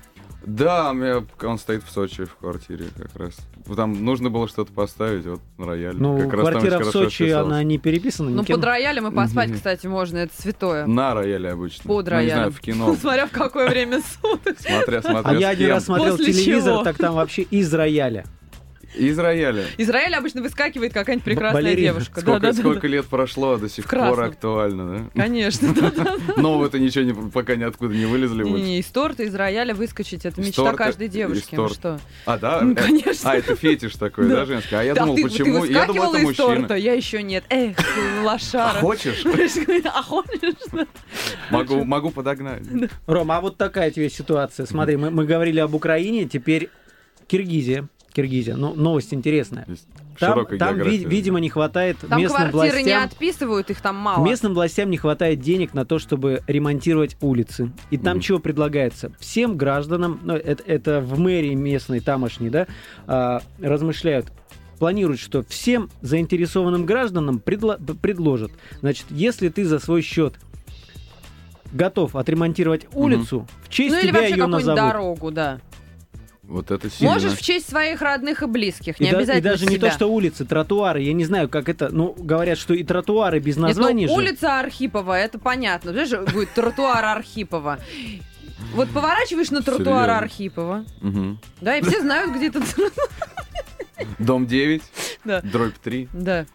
[0.49, 3.37] Да, у меня он стоит в Сочи в квартире как раз.
[3.75, 5.95] Там нужно было что-то поставить, вот на рояль.
[5.95, 8.55] Ну, как раз там квартира очень в Сочи, она не переписана Ну, никем.
[8.55, 10.87] под роялем и поспать, кстати, можно, это святое.
[10.87, 11.87] На рояле обычно.
[11.87, 12.95] Под Ну, не знаю, в кино.
[12.99, 14.57] Смотря в какое время суток.
[14.59, 16.83] Смотря, смотря А я один раз смотрел После телевизор, чего?
[16.83, 18.25] так там вообще из рояля.
[18.99, 19.65] Из рояля.
[19.77, 21.93] Из рояля обычно выскакивает какая-нибудь прекрасная балерина.
[21.93, 22.21] девушка.
[22.21, 22.59] Сколько, Да-да-да.
[22.59, 25.21] сколько лет прошло, а до сих пор актуально, да?
[25.21, 25.73] Конечно.
[25.73, 26.15] да-да.
[26.41, 28.57] Нового-то ничего не, пока ниоткуда не вылезли больше.
[28.63, 31.55] Не-не, из торта, из рояля выскочить, это Из мечта торта, каждой девушки.
[31.55, 31.99] Ну что?
[32.25, 32.61] А, да?
[32.61, 33.31] Ну, Э, конечно.
[33.31, 34.35] А, это фетиш такой, Да.
[34.37, 34.75] да, женский?
[34.75, 35.63] А я Да, думал, ты, ты почему?
[35.65, 36.73] Я думал, это из торта, мужчина.
[36.77, 37.43] я еще нет.
[37.49, 37.83] Эх, ты
[38.19, 38.79] А лошара.
[38.79, 39.23] хочешь?
[39.85, 40.87] А хочешь?
[41.49, 42.63] Могу, могу подогнать.
[43.07, 44.65] Рома, а вот такая тебе ситуация.
[44.65, 46.69] Смотри, мы, мы говорили об Украине, теперь
[47.27, 47.87] Киргизия.
[48.13, 48.55] Киргизия.
[48.55, 49.65] Ну, новость интересная.
[49.67, 49.87] Есть
[50.19, 53.03] Там, там, ви- видимо, не хватает Там местным квартиры не властям.
[53.05, 54.25] отписывают, их там мало.
[54.25, 57.71] Местным властям не хватает денег на то, чтобы ремонтировать улицы.
[57.89, 58.21] И там Мгм.
[58.21, 59.11] чего предлагается?
[59.19, 62.67] Всем гражданам, ну, это, это в мэрии местной, тамошней, да,
[63.07, 64.27] а, размышляют,
[64.77, 70.33] планируют, что всем заинтересованным гражданам предло- предложат, значит, если ты за свой счет
[71.71, 74.91] готов отремонтировать улицу, в честь Ну или тебя вообще ее какую-нибудь назовут.
[74.91, 75.59] дорогу, да.
[76.49, 77.13] Вот это сильно.
[77.13, 79.87] Можешь в честь своих родных и близких, И, не да- и обязательно даже не себя.
[79.89, 81.01] то, что улицы, тротуары.
[81.03, 81.89] Я не знаю, как это.
[81.91, 84.11] Ну, говорят, что и тротуары без Нет, ну, же.
[84.11, 85.91] улица Архипова, это понятно.
[85.93, 87.77] Знаешь, будет тротуар Архипова.
[88.73, 90.17] Вот поворачиваешь на тротуар Серьезно?
[90.17, 91.39] Архипова, Мгм.
[91.61, 92.63] да, и все знают, где этот...
[94.17, 94.81] Дом 9,
[95.25, 95.41] Да.
[95.41, 96.09] дробь 3.
[96.13, 96.45] Да.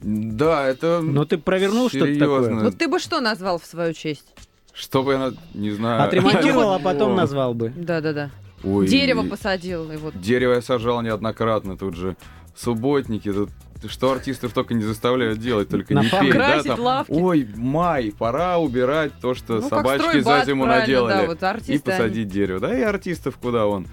[0.00, 1.00] Да, это...
[1.02, 2.54] Но ты провернул что-то такое?
[2.62, 4.26] Вот ты бы что назвал в свою честь?
[4.72, 6.02] Что бы я, не знаю...
[6.04, 7.16] Отремонтировал, а потом О.
[7.16, 7.72] назвал бы.
[7.76, 8.30] Да-да-да.
[8.64, 10.18] Ой, Дерево посадил, и вот.
[10.20, 12.16] Дерево я сажал неоднократно тут же.
[12.56, 13.50] Субботники, тут
[13.88, 17.12] что артистов только не заставляют делать, только На не петь, да, там, лавки.
[17.12, 21.12] Ой, май, пора убирать то, что Ну, собачки за зиму наделали.
[21.12, 22.60] да, вот и артисты, посадить дерево.
[22.60, 23.86] Да, и артистов куда он?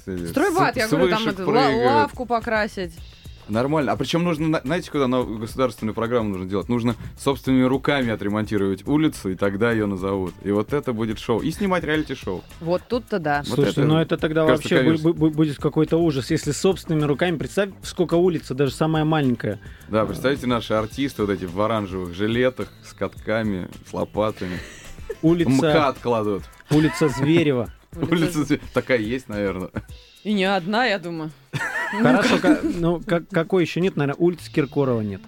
[0.00, 2.92] Стройбат, с- я говорю, там это, лавку покрасить.
[3.48, 3.92] Нормально.
[3.92, 6.68] А причем нужно, на- знаете, куда на государственную программу нужно делать?
[6.68, 10.34] Нужно собственными руками отремонтировать улицу, и тогда ее назовут.
[10.42, 11.40] И вот это будет шоу.
[11.40, 12.42] И снимать реалити-шоу.
[12.60, 13.38] Вот тут-то да.
[13.46, 15.08] Вот Слушайте, это, ну это тогда кажется, вообще конечно.
[15.10, 16.30] бу- будет какой-то ужас.
[16.30, 19.60] Если собственными руками, представь, сколько улица, даже самая маленькая.
[19.88, 24.58] Да, представьте, наши артисты вот эти в оранжевых жилетах, с катками, с лопатами.
[25.22, 26.42] Улица, МКАД кладут.
[26.70, 27.72] улица Зверева.
[27.96, 29.70] Улица такая есть, наверное.
[30.24, 31.30] И не одна, я думаю.
[32.02, 35.20] Хорошо, ка- ну как- какой еще нет, наверное, улицы Киркорова нет.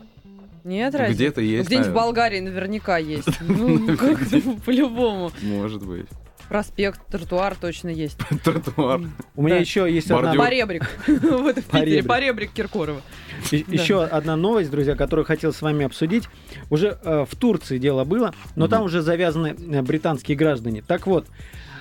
[0.64, 1.14] Нет, разве?
[1.14, 1.94] Где-то есть, Где-нибудь в.
[1.94, 3.28] Болгарии наверняка есть.
[3.40, 5.32] Ну, как-то по-любому.
[5.42, 6.06] Может быть.
[6.48, 8.18] Проспект, тротуар точно есть.
[8.44, 9.02] Тротуар.
[9.36, 10.34] У меня еще есть одна.
[10.34, 10.88] Поребрик.
[11.06, 12.02] Вот в Питере.
[12.02, 12.52] Поребрик.
[12.52, 13.02] Киркорова.
[13.50, 16.24] еще одна новость, друзья, которую хотел с вами обсудить.
[16.70, 20.82] Уже э, в Турции дело было, но там уже завязаны э, британские граждане.
[20.86, 21.26] Так вот,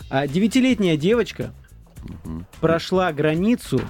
[0.09, 1.53] а, девятилетняя девочка
[2.59, 3.81] прошла границу,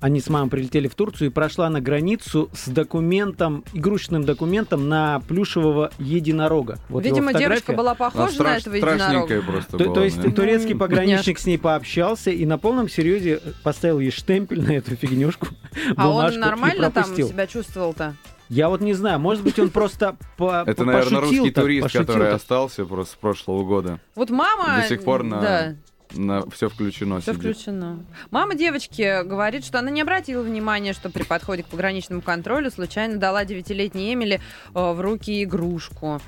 [0.00, 5.20] они с мамой прилетели в Турцию и прошла на границу с документом, игрушечным документом на
[5.20, 6.78] плюшевого единорога.
[6.88, 9.42] Вот Видимо, девочка была Она похожа на страш- этого единорога.
[9.42, 9.94] Просто То, была.
[9.94, 10.30] то есть да.
[10.30, 15.48] турецкий пограничник с ней пообщался и на полном серьезе поставил ей штемпель на эту фигнюшку.
[15.96, 18.14] А он нормально там себя чувствовал-то?
[18.48, 22.84] Я вот не знаю, может быть, он просто по- Это, наверное, русский турист, который остался
[22.84, 24.00] просто с прошлого года.
[24.16, 24.80] Вот мама...
[24.82, 25.76] До сих пор на-
[26.12, 27.56] На все включено все сидит.
[27.56, 28.04] включено.
[28.30, 33.18] Мама девочки говорит, что она не обратила внимания, что при подходе к пограничному контролю случайно
[33.18, 34.40] дала девятилетней Эмили
[34.74, 36.20] э, в руки игрушку.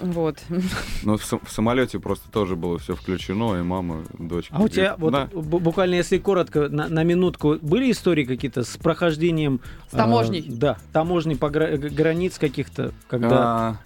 [0.00, 0.38] Вот.
[1.02, 4.54] Но в, в самолете просто тоже было все включено, и мама, дочка.
[4.56, 8.62] А у тебя говорит, вот бу- буквально, если коротко, на, на минутку, были истории какие-то
[8.64, 9.60] с прохождением...
[9.88, 10.40] С таможней.
[10.40, 13.28] э, да, таможней по гра- границ каких-то, когда...
[13.30, 13.76] А,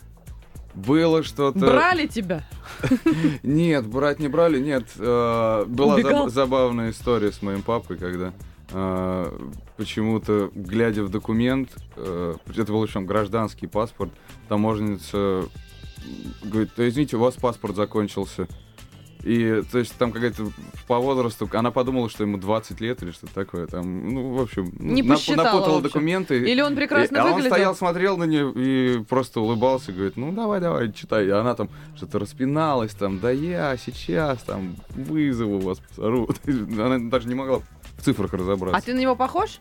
[0.74, 1.58] было что-то...
[1.58, 2.44] Брали тебя?
[3.42, 4.84] Нет, брать не брали, нет.
[4.98, 8.32] э, была забавная история с моим папой, когда
[8.70, 9.38] э,
[9.76, 14.12] почему-то, глядя в документ, э, это был еще гражданский паспорт,
[14.48, 15.44] таможенница
[16.42, 18.46] говорит, «Да извините, у вас паспорт закончился.
[19.24, 20.50] И, то есть, там какая-то
[20.86, 23.66] по возрасту, она подумала, что ему 20 лет или что-то такое.
[23.66, 26.38] Там, ну, в общем, Не нап- напутала документы.
[26.38, 27.50] Или он прекрасно И- а он выглядел?
[27.52, 31.26] стоял, смотрел на нее и просто улыбался, говорит, ну давай, давай, читай.
[31.26, 36.28] И она там что-то распиналась, там, да я сейчас там вызову вас, посору.
[36.46, 37.60] Она даже не могла
[37.96, 38.76] в цифрах разобраться.
[38.76, 39.60] А ты на него похож?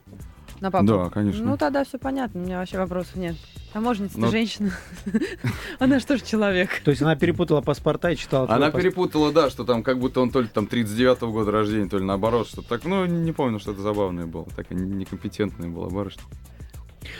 [0.60, 0.86] На папу?
[0.86, 1.44] Да, конечно.
[1.44, 3.36] Ну тогда все понятно, у меня вообще вопросов нет.
[3.74, 4.72] Таможенница, Ну- женщина.
[5.80, 6.82] Она что ж человек?
[6.84, 8.46] То есть она перепутала паспорта и читала...
[8.48, 8.84] Она паспорт.
[8.84, 12.04] перепутала, да, что там как будто он то ли там 39-го года рождения, то ли
[12.06, 14.46] наоборот, что так, ну, не помню, что это забавное было.
[14.56, 16.22] Такая некомпетентная была барышня.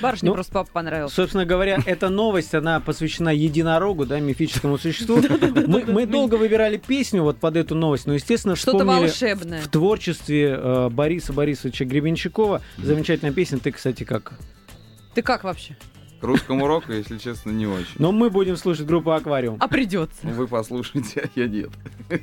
[0.02, 1.16] Барышне Ну, просто папа понравился.
[1.16, 5.18] Собственно говоря, эта новость, она посвящена единорогу, да, мифическому существу.
[5.68, 9.62] Мы, мы долго выбирали песню вот под эту новость, но, естественно, Что-то волшебное.
[9.62, 12.62] в творчестве э, Бориса Борисовича Гребенщикова.
[12.78, 14.34] Замечательная песня, ты, кстати, как?
[15.14, 15.78] Ты как вообще?
[16.20, 17.96] К русскому року, если честно, не очень.
[17.98, 19.58] Но мы будем слушать группу «Аквариум».
[19.60, 20.26] А придется.
[20.28, 21.70] Вы послушайте, а я нет.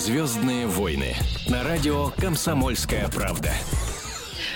[0.00, 1.14] Звездные войны
[1.46, 3.52] на радио Комсомольская правда.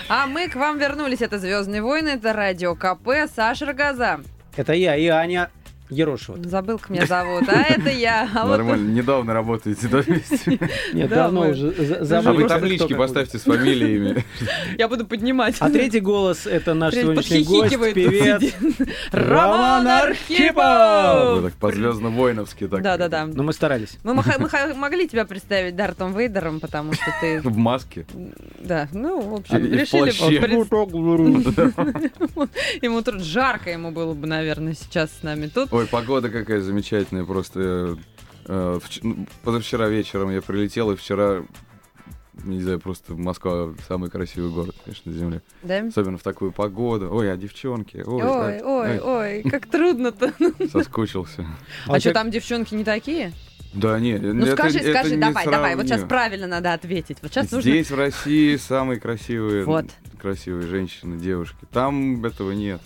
[0.09, 1.21] А мы к вам вернулись.
[1.21, 3.31] Это «Звездные войны», это радио КП.
[3.31, 4.21] Саша Рогоза.
[4.57, 5.51] Это я и Аня.
[5.95, 6.39] Ерошева.
[6.45, 7.49] Забыл, как меня зовут.
[7.49, 8.29] А это я.
[8.35, 10.59] А вот Нормально, недавно работаете, да, вместе?
[10.93, 11.69] Нет, Да, давно мы- уже
[12.11, 14.25] А вы таблички поставьте с фамилиями.
[14.79, 15.57] я буду поднимать.
[15.61, 18.43] А третий голос это наш сегодняшний гость, певец.
[19.13, 21.43] Роман Роман Вы Архипов!
[21.45, 22.83] так по-звездно-воиновски так.
[22.83, 23.27] Да-да-да.
[23.27, 23.99] Но мы старались.
[24.03, 27.41] Мы могли тебя представить Дартом Вейдером, потому что ты...
[27.41, 28.07] В маске.
[28.59, 30.11] Да, ну, в общем, решили...
[30.41, 30.65] пред-
[32.83, 35.73] Ему тут жарко ему было бы, наверное, сейчас с нами тут.
[35.73, 37.97] Ой, погода какая замечательная, просто э,
[38.47, 41.43] э, вч- ну, позавчера вечером я прилетел, и вчера,
[42.45, 45.43] не знаю, просто Москва самый красивый город, конечно, на земле.
[45.63, 45.81] Да?
[45.87, 47.09] Особенно в такую погоду.
[47.15, 50.33] Ой, а девчонки, ой, Ой, ай, ой, ай, ой, как трудно-то.
[50.71, 51.47] соскучился.
[51.87, 53.33] А у что, там девчонки не такие?
[53.73, 57.19] Да нет, Ну скажи, скажи, давай, давай, вот сейчас правильно надо ответить.
[57.23, 57.71] Вот сейчас нужно...
[57.71, 59.87] Здесь в России самые красивые, Вот.
[60.21, 61.67] красивые женщины, девушки.
[61.73, 62.81] Там этого нет.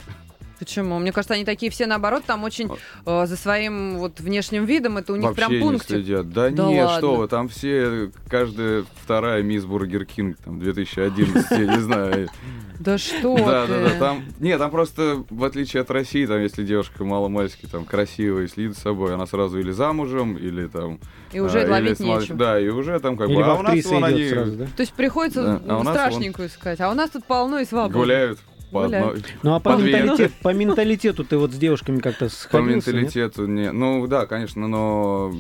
[0.59, 0.99] Почему?
[0.99, 2.71] Мне кажется, они такие все наоборот, там очень
[3.07, 5.89] э, за своим вот внешним видом, это у них Вообще прям не пунктик.
[5.89, 6.31] следят.
[6.31, 6.99] Да, Да нет, ладно.
[6.99, 12.29] что вы, там все, каждая вторая мисс Бургер Кинг, там, 2011, я не знаю.
[12.79, 16.65] Да что Да, да, да, там, нет, там просто, в отличие от России, там, если
[16.65, 21.01] девушка мало-мальски там красивая, следит за собой, она сразу или замужем, или там...
[21.33, 22.37] И уже а, или ловить нечего.
[22.37, 23.43] Да, и уже там как бы...
[23.43, 24.67] А у нас сразу, да?
[24.77, 26.81] То есть приходится а страшненькую искать.
[26.81, 27.99] А у нас тут полно и свободно.
[27.99, 28.39] гуляют
[28.71, 29.23] по одной...
[29.43, 29.93] Ну а по, По две.
[30.03, 33.03] менталитет- по менталитету ты вот с девушками как-то По сходился, нет?
[33.05, 33.73] менталитету не.
[33.73, 35.33] Ну да, конечно, но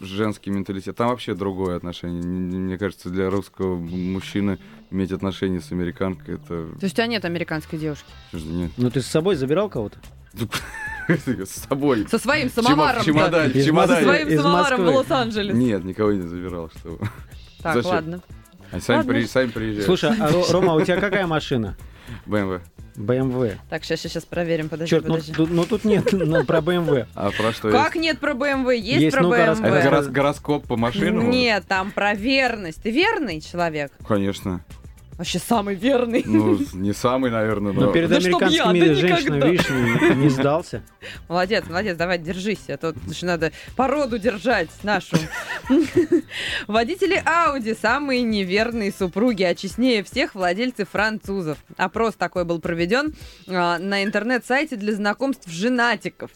[0.00, 0.96] женский менталитет.
[0.96, 2.22] Там вообще другое отношение.
[2.22, 4.58] Мне кажется, для русского мужчины
[4.90, 6.46] иметь отношения с американкой это.
[6.48, 8.06] То есть у тебя нет американской девушки?
[8.32, 8.70] Нет.
[8.76, 9.98] Ну ты с собой забирал кого-то?
[11.08, 12.06] С собой.
[12.08, 13.02] Со своим В самоваром.
[13.02, 14.98] в чемодане, в Из Со своим Из самоваром в Москвы.
[15.00, 15.54] Лос-Анджелес.
[15.54, 16.98] Нет, никого не забирал, что.
[17.62, 17.90] Так, Зачем?
[17.90, 18.20] ладно.
[18.72, 19.12] А сами, Ладно.
[19.12, 19.84] при- сами приезжают.
[19.86, 21.76] Слушай, а, Ро- Рома, а у тебя какая машина?
[22.26, 22.60] BMW.
[22.96, 23.56] BMW.
[23.68, 24.68] Так, сейчас, сейчас проверим.
[24.68, 25.32] Подожди, Черт, ну, подожди.
[25.32, 27.06] тут- ну тут нет ну, про BMW.
[27.14, 28.04] А про что Как есть?
[28.04, 28.76] нет про BMW?
[28.76, 29.46] Есть, Есть, про ну-ка, BMW.
[29.46, 29.78] рассказывай.
[29.80, 31.30] Это горос- гороскоп по машинам?
[31.30, 32.82] Нет, там про верность.
[32.82, 33.92] Ты верный человек?
[34.06, 34.64] Конечно.
[35.16, 36.22] Вообще самый верный.
[36.26, 37.82] Ну, не самый, наверное, но...
[37.82, 39.08] Но перед Да чтоб я, американскими да никогда.
[39.08, 40.82] женщинами, видишь, не, не сдался.
[41.28, 45.16] Молодец, молодец, давай, держись, а то же надо породу держать нашу.
[46.66, 51.58] Водители Audi самые неверные супруги, а честнее всех владельцы французов.
[51.76, 53.14] Опрос такой был проведен
[53.46, 56.30] а, на интернет-сайте для знакомств женатиков.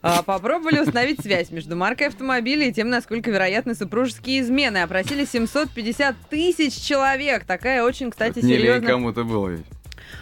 [0.00, 4.78] А, попробовали установить связь между маркой автомобиля и тем, насколько вероятны супружеские измены.
[4.78, 7.44] Опросили 750 тысяч человек.
[7.44, 9.66] Такая очень, кстати, Не лень серьезная кому-то было ведь.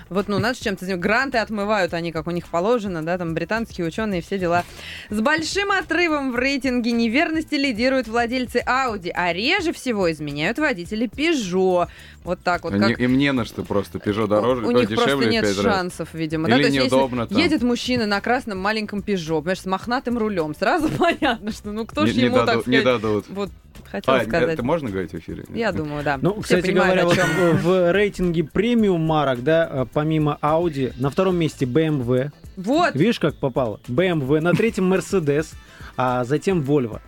[0.09, 1.03] вот, ну, надо с чем-то заниматься.
[1.09, 4.65] Гранты отмывают они, как у них положено, да, там британские ученые, все дела.
[5.09, 11.89] С большим отрывом в рейтинге неверности лидируют владельцы Audi, а реже всего изменяют водители Peugeot.
[12.25, 13.01] Вот так вот, Не- как...
[13.01, 13.99] Им не на что просто.
[13.99, 15.75] Peugeot дороже, у ой, них просто дешевле нет в пять раз.
[15.77, 16.49] шансов, видимо.
[16.49, 16.55] да?
[16.57, 17.39] Или То есть, если неудобно там.
[17.39, 22.05] едет мужчина на красном маленьком Peugeot, понимаешь, с мохнатым рулем, сразу понятно, что ну кто
[22.07, 23.25] ж Не- не ему, так дадут- Не сказать, дадут.
[23.31, 23.51] вот
[23.91, 24.55] хотела А, сказать.
[24.55, 25.45] это можно говорить в эфире?
[25.49, 26.19] Я думаю, да.
[26.21, 31.11] Ну, Все кстати понимают, говоря, вот в, рейтинге премиум марок, да, а, помимо Audi, на
[31.11, 32.31] втором месте BMW.
[32.57, 33.81] Вот, Видишь, как попало?
[33.89, 35.55] BMW, на третьем Mercedes,
[35.97, 37.01] а затем Volvo.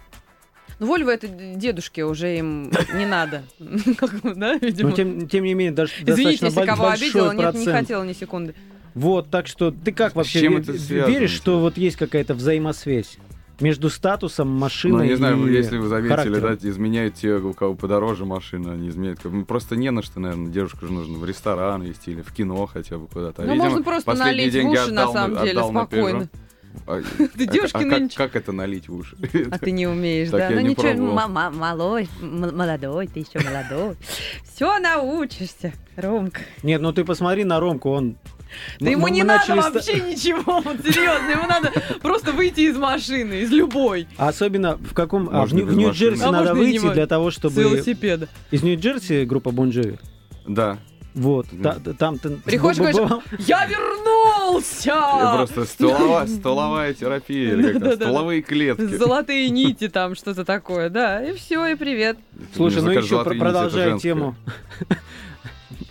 [0.78, 3.42] Ну, Вольво это дедушки, уже им не надо.
[4.34, 4.90] Да, видимо.
[4.90, 8.54] Но тем, тем не менее, даже Извините, если кого обидела, нет, не хотела ни секунды.
[8.94, 11.96] Вот, так что ты как вообще чем ве- это ве- связано, веришь, что вот есть
[11.96, 13.16] какая-то взаимосвязь
[13.62, 16.58] между статусом машины Ну, не знаю, и если вы заметили, характером?
[16.60, 19.20] да, изменяют те, у кого подороже машина, они изменяют.
[19.20, 22.32] как- ну, Просто не на что, наверное, девушку же нужно в ресторан вести или в
[22.32, 23.42] кино хотя бы куда-то.
[23.42, 26.22] А, Ну, видимо, можно просто налить в деньги уши, на самом деле, отдал на спокойно.
[26.22, 26.28] Peugeot.
[26.86, 27.02] А,
[27.36, 28.16] Ты а- девушки а как- нынче.
[28.16, 29.14] Как это налить в уши?
[29.50, 30.48] А ты не умеешь, да?
[30.50, 33.96] Ну ничего, малой, молодой, ты еще молодой.
[34.54, 36.40] Все научишься, Ромка.
[36.62, 38.16] Нет, ну ты посмотри на Ромку, он...
[38.80, 42.76] Да Мы- ему мы не надо вообще ничего, вот серьезно, ему надо просто выйти из
[42.76, 44.06] машины, из любой.
[44.16, 45.28] А Особенно в каком...
[45.32, 46.22] а, в Нью-Джерси.
[46.22, 47.62] А надо и выйти для того, С чтобы...
[47.62, 48.28] велосипеда.
[48.50, 49.98] Из Нью-Джерси группа Бон Джови?
[50.46, 50.78] Да.
[51.14, 51.76] Вот, Да.
[51.84, 52.30] та- там ты...
[52.30, 53.22] Приходишь, б- говоришь?
[53.40, 54.86] Я вернулся!
[54.86, 58.82] Я Просто столова- столовая терапия, или как столовые клетки.
[58.96, 62.16] Золотые нити там, что-то такое, да, и все, и привет.
[62.56, 64.34] Слушай, ну еще продолжая тему.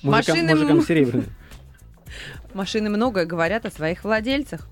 [0.01, 1.27] Мужикам, Машины мужикам серебряные.
[2.53, 4.67] Машины многое говорят о своих владельцах.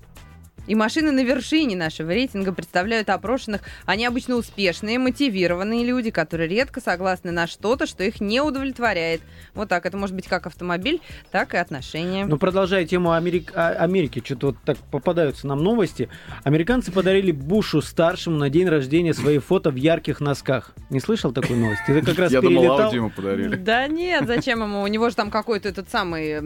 [0.70, 3.62] И машины на вершине нашего рейтинга представляют опрошенных.
[3.86, 9.20] Они обычно успешные, мотивированные люди, которые редко согласны на что-то, что их не удовлетворяет.
[9.52, 9.84] Вот так.
[9.84, 11.00] Это может быть как автомобиль,
[11.32, 12.24] так и отношения.
[12.24, 16.08] Ну, продолжая тему Америк- а- Америки, что-то вот так попадаются нам новости.
[16.44, 20.72] Американцы подарили Бушу старшему на день рождения свои фото в ярких носках.
[20.88, 21.82] Не слышал такой новости?
[21.88, 22.80] Ты как раз Я думал, перелетал.
[22.82, 23.56] Ауди ему подарили.
[23.56, 24.82] Да нет, зачем ему?
[24.82, 26.38] У него же там какой-то этот самый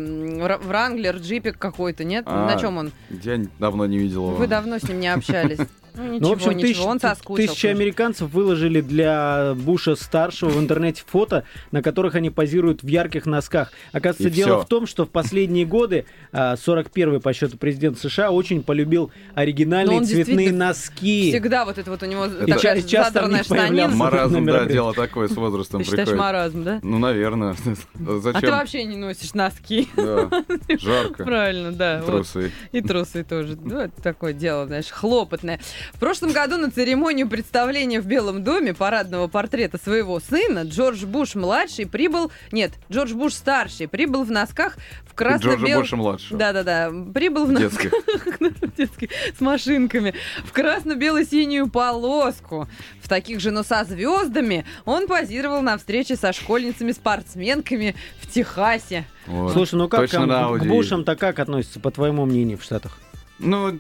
[0.61, 2.25] Вранглер, джипик какой-то, нет?
[2.27, 2.91] А, На чем он?
[3.23, 4.31] Я давно не видел его.
[4.31, 5.59] Вы давно с ним не общались.
[5.97, 7.53] Ну, Ну, ничего, в общем, тысяч- ничего, он соскучился.
[7.53, 13.27] тысячи американцов выложили для Буша старшего в интернете фото, на которых они позируют в ярких
[13.27, 13.73] носках.
[13.93, 14.65] Оказывается, И дело всё.
[14.65, 19.99] в том, что в последние годы а, 41-й по счету президент США очень полюбил оригинальные
[19.99, 21.31] он цветные носки.
[21.31, 23.89] Всегда вот это вот у него И такая ча- часто задранная штанина.
[23.89, 26.21] Маразм, да, дело такое с возрастом Ты считаешь приходит.
[26.21, 26.81] маразм, да?
[26.83, 27.55] Ну, наверное.
[28.07, 28.41] А Зачем?
[28.41, 29.89] ты вообще не носишь носки.
[29.97, 30.29] Да,
[30.79, 31.25] жарко.
[31.25, 31.99] Правильно, да.
[32.05, 32.07] вот.
[32.07, 32.51] Трусы.
[32.73, 33.57] И трусы тоже.
[33.63, 35.61] Ну, это такое дело, знаешь, хлопотное.
[35.93, 41.87] В прошлом году на церемонию представления в Белом доме парадного портрета своего сына Джордж Буш-младший
[41.87, 42.31] прибыл...
[42.53, 45.83] Нет, Джордж Буш-старший прибыл в носках в Джорджа красно-белом...
[45.83, 46.39] Буша младшего.
[46.39, 47.93] Да-да-да, прибыл в носках
[48.77, 49.11] Детских.
[49.37, 50.15] с машинками,
[50.45, 52.69] в красно-бело-синюю полоску.
[53.01, 59.05] В таких же, но со звездами он позировал на встрече со школьницами-спортсменками в Техасе.
[59.27, 59.53] Вот.
[59.53, 62.99] Слушай, ну как Точно к Бушам-то как относятся, по твоему мнению, в Штатах?
[63.39, 63.79] Ну,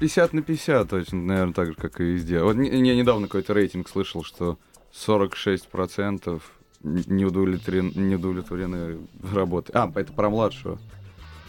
[0.00, 2.40] 50 на 50 точно, наверное, так же, как и везде.
[2.40, 4.58] Вот не- я недавно какой-то рейтинг слышал, что
[4.92, 6.40] 46%
[6.82, 8.98] не удовлетворены, не удовлетворены
[9.32, 9.72] работой.
[9.74, 10.78] А, это про младшего.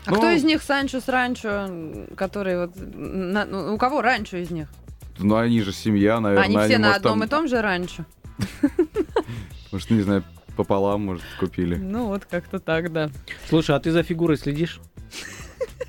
[0.05, 2.71] А Ну, кто из них Санчо с Ранчо, который вот...
[2.75, 4.67] на- ну, у кого Ранчо из них?
[5.17, 6.45] Ну, они же семья, наверное.
[6.45, 8.05] Они все на может, одном там, и том же Ранчо?
[9.71, 10.23] Может, не знаю,
[10.55, 11.75] пополам, может, купили.
[11.75, 13.09] Ну, вот как-то так, да.
[13.49, 14.79] Слушай, а ты за фигурой следишь?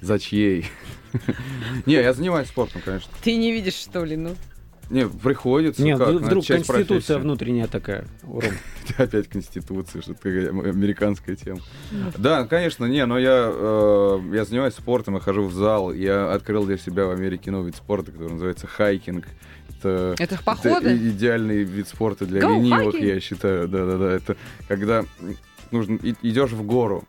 [0.00, 0.66] За чьей?
[1.86, 3.10] Не, я занимаюсь спортом, конечно.
[3.22, 4.34] Ты не видишь, что ли, ну?
[4.88, 5.82] Не, приходится.
[5.82, 7.12] Нет, как, вдруг это конституция профессии.
[7.14, 8.04] внутренняя такая.
[8.22, 8.52] у Ром.
[8.98, 11.58] Опять Конституция, что-то такая американская тема.
[12.16, 16.66] Да, конечно, не, но я, э, я занимаюсь спортом, я хожу в зал, я открыл
[16.66, 19.26] для себя в Америке новый вид спорта, который называется хайкинг.
[19.80, 20.94] Это, Это это походы?
[20.96, 23.06] и- идеальный вид спорта для Go ленивых, hiking!
[23.06, 23.66] я считаю.
[23.66, 24.36] Да-да-да, это
[24.68, 25.04] когда
[25.72, 27.02] нужно идешь в гору.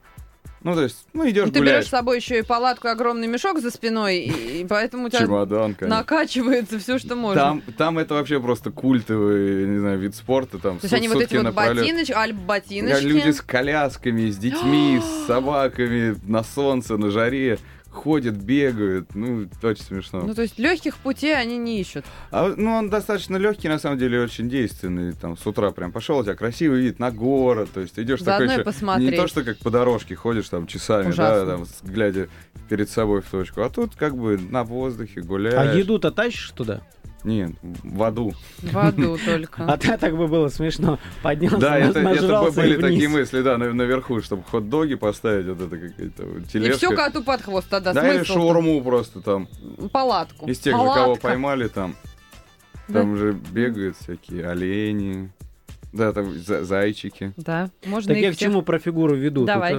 [0.64, 3.28] Ну, то есть, ну, идешь Ну, Ты берешь с собой еще и палатку, и огромный
[3.28, 5.98] мешок за спиной, и, и поэтому у тебя Чемодан, конечно.
[6.00, 7.42] накачивается все, что можно.
[7.42, 10.58] Там, там это вообще просто культовый, не знаю, вид спорта.
[10.58, 13.04] Там, То есть они вот эти вот ботиночки, альб-ботиночки.
[13.04, 17.60] Люди с колясками, с детьми, с собаками, на солнце, на жаре
[17.92, 19.16] ходят, бегают.
[19.16, 20.22] Ну, очень смешно.
[20.22, 22.06] Ну, то есть легких путей они не ищут.
[22.32, 25.14] А, ну, он достаточно легкий, на самом деле, очень действенный.
[25.14, 27.70] Там с утра прям пошел, у тебя красивый вид на город.
[27.74, 29.12] То есть идешь такой еще- посмотреть.
[29.12, 31.46] Не то, что как по дорожке ходишь там часами, Ужасно.
[31.46, 32.30] да, там, глядя
[32.70, 33.62] перед собой в точку.
[33.62, 35.56] А тут как бы на воздухе гуляешь.
[35.58, 36.82] А еду-то тащишь туда?
[37.24, 38.34] Нет, в аду.
[38.62, 39.66] В аду только.
[39.66, 40.98] А ты так бы было смешно.
[41.24, 42.82] Поднялся, Да, это, это нажрался были вниз.
[42.82, 46.78] такие мысли, да, на- наверху, чтобы хот-доги поставить, вот это какая-то вот И тележка.
[46.78, 47.92] все коту под хвост тогда.
[47.94, 49.48] да, или шаурму просто там.
[49.92, 50.46] Палатку.
[50.48, 51.28] Из тех же, кого Палатка.
[51.28, 51.96] поймали там.
[52.88, 53.02] Да.
[53.02, 55.30] Там же бегают всякие олени.
[55.94, 57.34] Да, там за- зайчики.
[57.38, 59.46] Да, можно Так я к чему про фигуру веду?
[59.46, 59.76] Давай.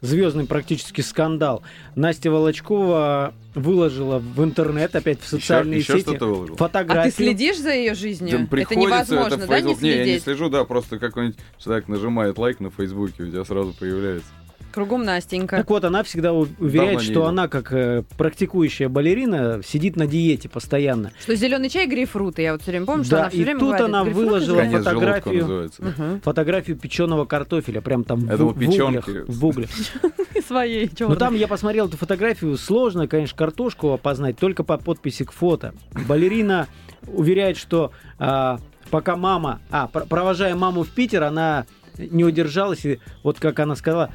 [0.00, 1.62] звездный практически скандал.
[1.94, 6.54] Настя Волочкова выложила в интернет, опять в социальные еще, сети, что-то выложил?
[6.54, 7.12] А фотографию.
[7.12, 8.48] ты следишь за ее жизнью?
[8.50, 9.82] Да, это невозможно, в да, не Facebook.
[9.82, 10.22] Не, я не следить?
[10.22, 14.28] слежу, да, просто какой-нибудь человек нажимает лайк на Фейсбуке, у тебя сразу появляется.
[14.72, 15.56] Кругом Настенька.
[15.58, 20.48] Так вот, она всегда уверяет, не что она, как э, практикующая балерина, сидит на диете
[20.48, 21.12] постоянно.
[21.20, 22.42] Что зеленый чай грейпфруты.
[22.42, 23.86] Я вот все время помню, что Да, она все и время тут говорит.
[23.86, 24.62] она «Грейпфруты выложила же».
[24.62, 25.70] Конец фотографию.
[25.78, 26.20] Мгм.
[26.22, 29.08] Фотографию печеного картофеля, прям там Я в, в углях.
[29.28, 29.70] В углях.
[30.46, 31.16] Своей Но чёрной.
[31.16, 35.74] там я посмотрел эту фотографию, сложно, конечно, картошку опознать только по подписи к фото.
[36.08, 36.66] Балерина
[37.06, 38.58] уверяет, что а,
[38.90, 41.66] пока мама, а, пр- провожая маму в Питер, она
[41.98, 44.10] не удержалась, и вот как она сказала,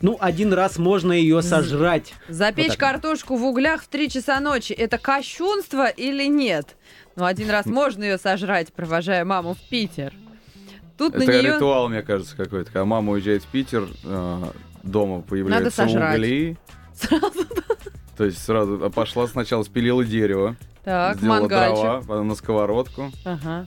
[0.00, 2.14] ну, один раз можно ее сожрать.
[2.28, 6.76] Запечь Вот картошку в углях в 3 часа ночи– это кощунство или нет?
[7.16, 10.14] Ну, один раз можно ее сожрать, провожая маму в Питер.
[10.96, 11.54] Тут Это на нее...
[11.54, 12.66] ритуал, мне кажется, какой-то.
[12.66, 14.44] Когда мама уезжает в Питер, э,
[14.82, 16.18] дома появляются сожрать.
[16.18, 16.58] угли.
[18.16, 21.82] То есть сразу а пошла сначала спилила дерево, Так, сделала мангальчик.
[21.82, 23.10] дрова, потом на сковородку.
[23.24, 23.66] Ага.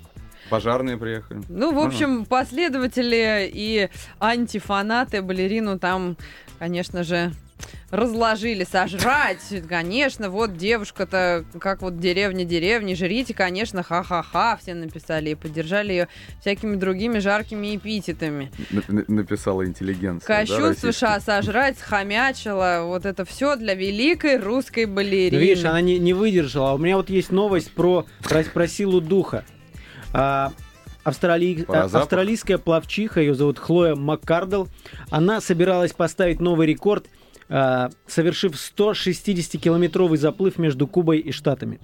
[0.49, 1.41] Пожарные приехали.
[1.49, 3.89] Ну, в общем, последователи и
[4.19, 6.17] антифанаты балерину там,
[6.59, 7.31] конечно же,
[7.91, 9.39] разложили сожрать.
[9.69, 16.07] Конечно, вот девушка-то, как вот деревня деревни, жрите, конечно, ха-ха-ха, все написали и поддержали ее
[16.41, 18.51] всякими другими жаркими эпитетами.
[18.89, 20.27] Н- Написала интеллигенция.
[20.27, 25.37] да, Кощунство, ша, сожрать, схомячила, вот это все для великой русской балерины.
[25.37, 26.71] Ну, видишь, она не, не выдержала.
[26.71, 29.45] А У меня вот есть новость про, про, про силу духа.
[30.13, 30.51] А,
[31.03, 34.65] австрали- австралийская плавчиха, ее зовут Хлоя Маккардл,
[35.09, 37.07] она собиралась поставить новый рекорд,
[37.49, 41.79] а, совершив 160-километровый заплыв между Кубой и Штатами.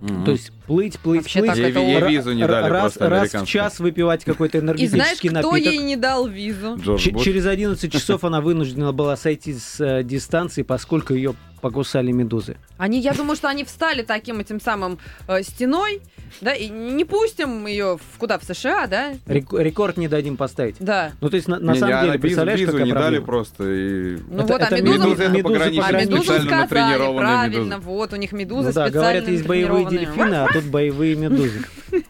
[0.00, 0.24] Мгм.
[0.24, 1.50] То есть плыть, плыть, Вообще плыть.
[1.52, 5.28] так Ей- ей визу не дали раз, раз в час выпивать какой-то И знаешь, энергетический
[5.28, 5.72] кто напиток.
[5.74, 6.76] ей не дал визу?
[6.98, 12.56] Ч- через 11 часов она вынуждена была сойти с э, дистанции, поскольку ее покусали медузы.
[12.78, 16.00] Они, я думаю, что они встали таким этим самым э, стеной,
[16.40, 19.12] да, и не пустим ее в, куда, в США, да?
[19.26, 20.76] Рек- рекорд не дадим поставить.
[20.80, 21.12] Да.
[21.20, 23.02] Ну, то есть, на, на Не, самом не, деле, визу- представляешь, визу какая не дали
[23.18, 23.26] проблема?
[23.26, 23.64] просто.
[23.64, 24.16] И...
[24.28, 24.98] Ну Это- вот, а это медузы...
[24.98, 27.76] Медузы это медузы пограничные, А специально сказали, правильно, медузы.
[27.78, 31.64] вот, у них медузы Ну да, специально говорят, есть боевые дельфины, а тут боевые медузы.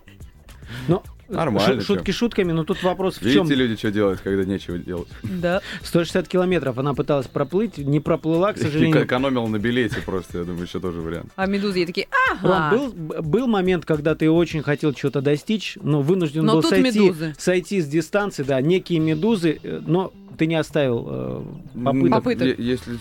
[0.89, 1.01] Ну,
[1.37, 3.47] Нормально, шу- шутки шутками, но тут вопрос в чем?
[3.47, 5.09] Видите, люди, что делают, когда нечего делать?
[5.23, 5.61] Да.
[5.83, 9.05] 160 километров она пыталась проплыть, не проплыла, к И сожалению.
[9.05, 11.31] Экономил на билете просто, я думаю, еще тоже вариант.
[11.37, 12.09] А медузы ей такие,
[12.43, 12.77] Ром, ага.
[12.77, 16.99] был, б- был момент, когда ты очень хотел чего-то достичь, но вынужден Но был сойти,
[17.01, 17.35] медузы.
[17.39, 21.45] сойти с дистанции, да, некие медузы, э, но ты не оставил э,
[21.85, 22.11] попыток.
[22.11, 22.47] Попыток.
[22.49, 22.99] Е- Если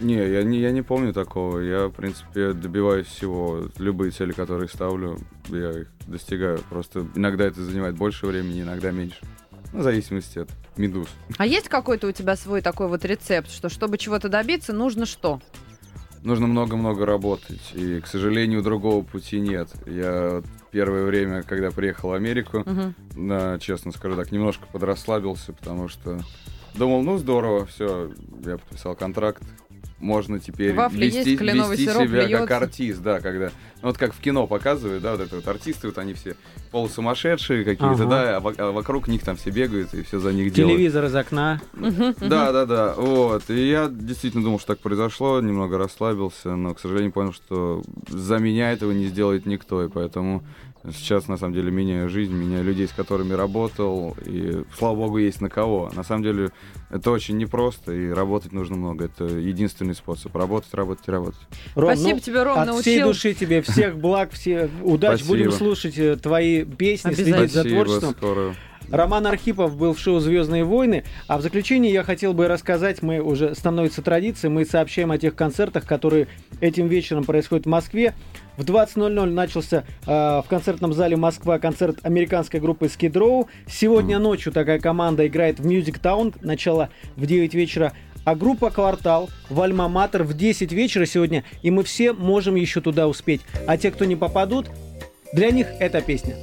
[0.00, 1.58] Не, я не, я не помню такого.
[1.60, 3.68] Я, в принципе, добиваюсь всего.
[3.78, 6.58] Любые цели, которые ставлю, я их достигаю.
[6.68, 9.18] Просто иногда это занимает больше времени, иногда меньше.
[9.72, 11.08] Ну, в зависимости от медуз.
[11.38, 15.40] А есть какой-то у тебя свой такой вот рецепт, что чтобы чего-то добиться, нужно что?
[16.22, 17.72] Нужно много-много работать.
[17.74, 19.68] И, к сожалению, другого пути нет.
[19.86, 22.94] Я первое время, когда приехал в Америку, Мгм.
[23.28, 26.20] да, честно скажу так, немножко подрасслабился, потому что
[26.74, 28.10] думал, ну здорово, все,
[28.44, 29.42] я подписал контракт,
[29.98, 32.46] можно теперь В вафле вести, есть вести сироп, себя льется.
[32.46, 33.46] как артист, да, когда,
[33.82, 36.34] ну вот как в кино показывают, да, вот это вот артисты, вот они все
[36.72, 38.06] полусумасшедшие какие-то, Ага.
[38.06, 40.76] да, а а вокруг них там все бегают и все за них делают.
[40.76, 41.60] Телевизор из окна.
[42.18, 43.48] Да, да, да, вот.
[43.48, 48.38] И я действительно думал, что так произошло, немного расслабился, но, к сожалению, понял, что за
[48.38, 50.42] меня этого не сделает никто, и поэтому
[50.90, 55.40] сейчас, на самом деле, меняю жизнь, меняю людей, с которыми работал, и, слава богу, есть
[55.40, 55.90] на кого.
[55.94, 56.50] На самом деле,
[56.90, 59.04] это очень непросто, и работать нужно много.
[59.04, 60.34] Это единственный способ.
[60.34, 61.40] Работать, работать и работать.
[61.74, 63.06] Ром, Спасибо ну, тебе, Ром, От всей научил.
[63.08, 65.20] души тебе всех благ, все удач.
[65.20, 65.36] Спасибо.
[65.36, 68.14] Будем слушать э, твои песни, следить за творчеством.
[68.14, 68.54] скоро.
[68.92, 71.04] Роман Архипов был в шоу «Звездные войны».
[71.26, 75.34] А в заключение я хотел бы рассказать, мы уже становится традицией, мы сообщаем о тех
[75.34, 76.28] концертах, которые
[76.60, 78.12] этим вечером происходят в Москве.
[78.58, 83.46] В 20.00 начался э, в концертном зале Москва концерт американской группы Skid Row.
[83.66, 86.36] Сегодня ночью такая команда играет в Music Town.
[86.42, 87.94] Начало в 9 вечера.
[88.26, 91.44] А группа «Квартал» в Альма-Матер в 10 вечера сегодня.
[91.62, 93.40] И мы все можем еще туда успеть.
[93.66, 94.66] А те, кто не попадут,
[95.32, 96.36] для них эта песня.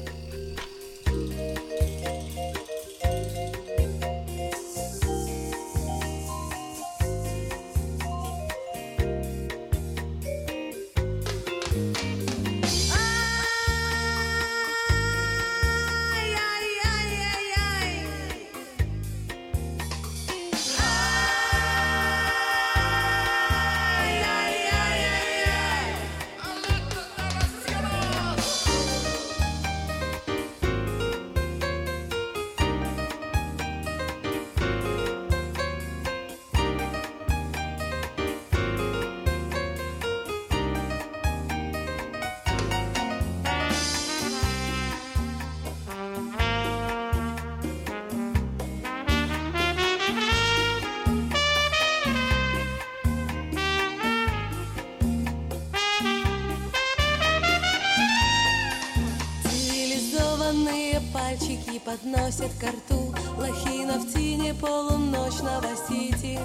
[62.00, 66.40] Подносят ко рту Лохина в тени полуночного сити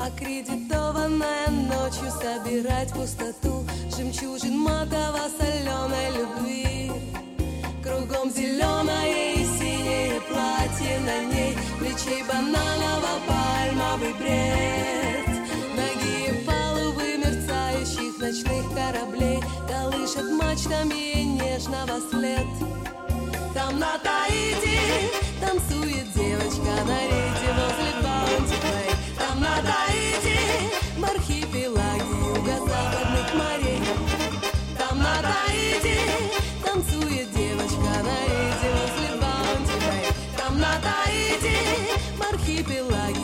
[0.00, 3.64] Аккредитованная ночью собирать пустоту
[3.96, 6.92] Жемчужин матово-соленой любви.
[7.82, 15.26] Кругом зеленое и синее платье на ней Плечей бананово-пальмовый бред.
[15.76, 22.46] Ноги палубы мерцающих ночных кораблей Колышет мачтами нежного след.
[23.54, 23.98] Там на
[36.64, 38.70] Танцует девочка на рейде
[40.36, 41.56] Там на Таити
[42.16, 43.23] в архипелаге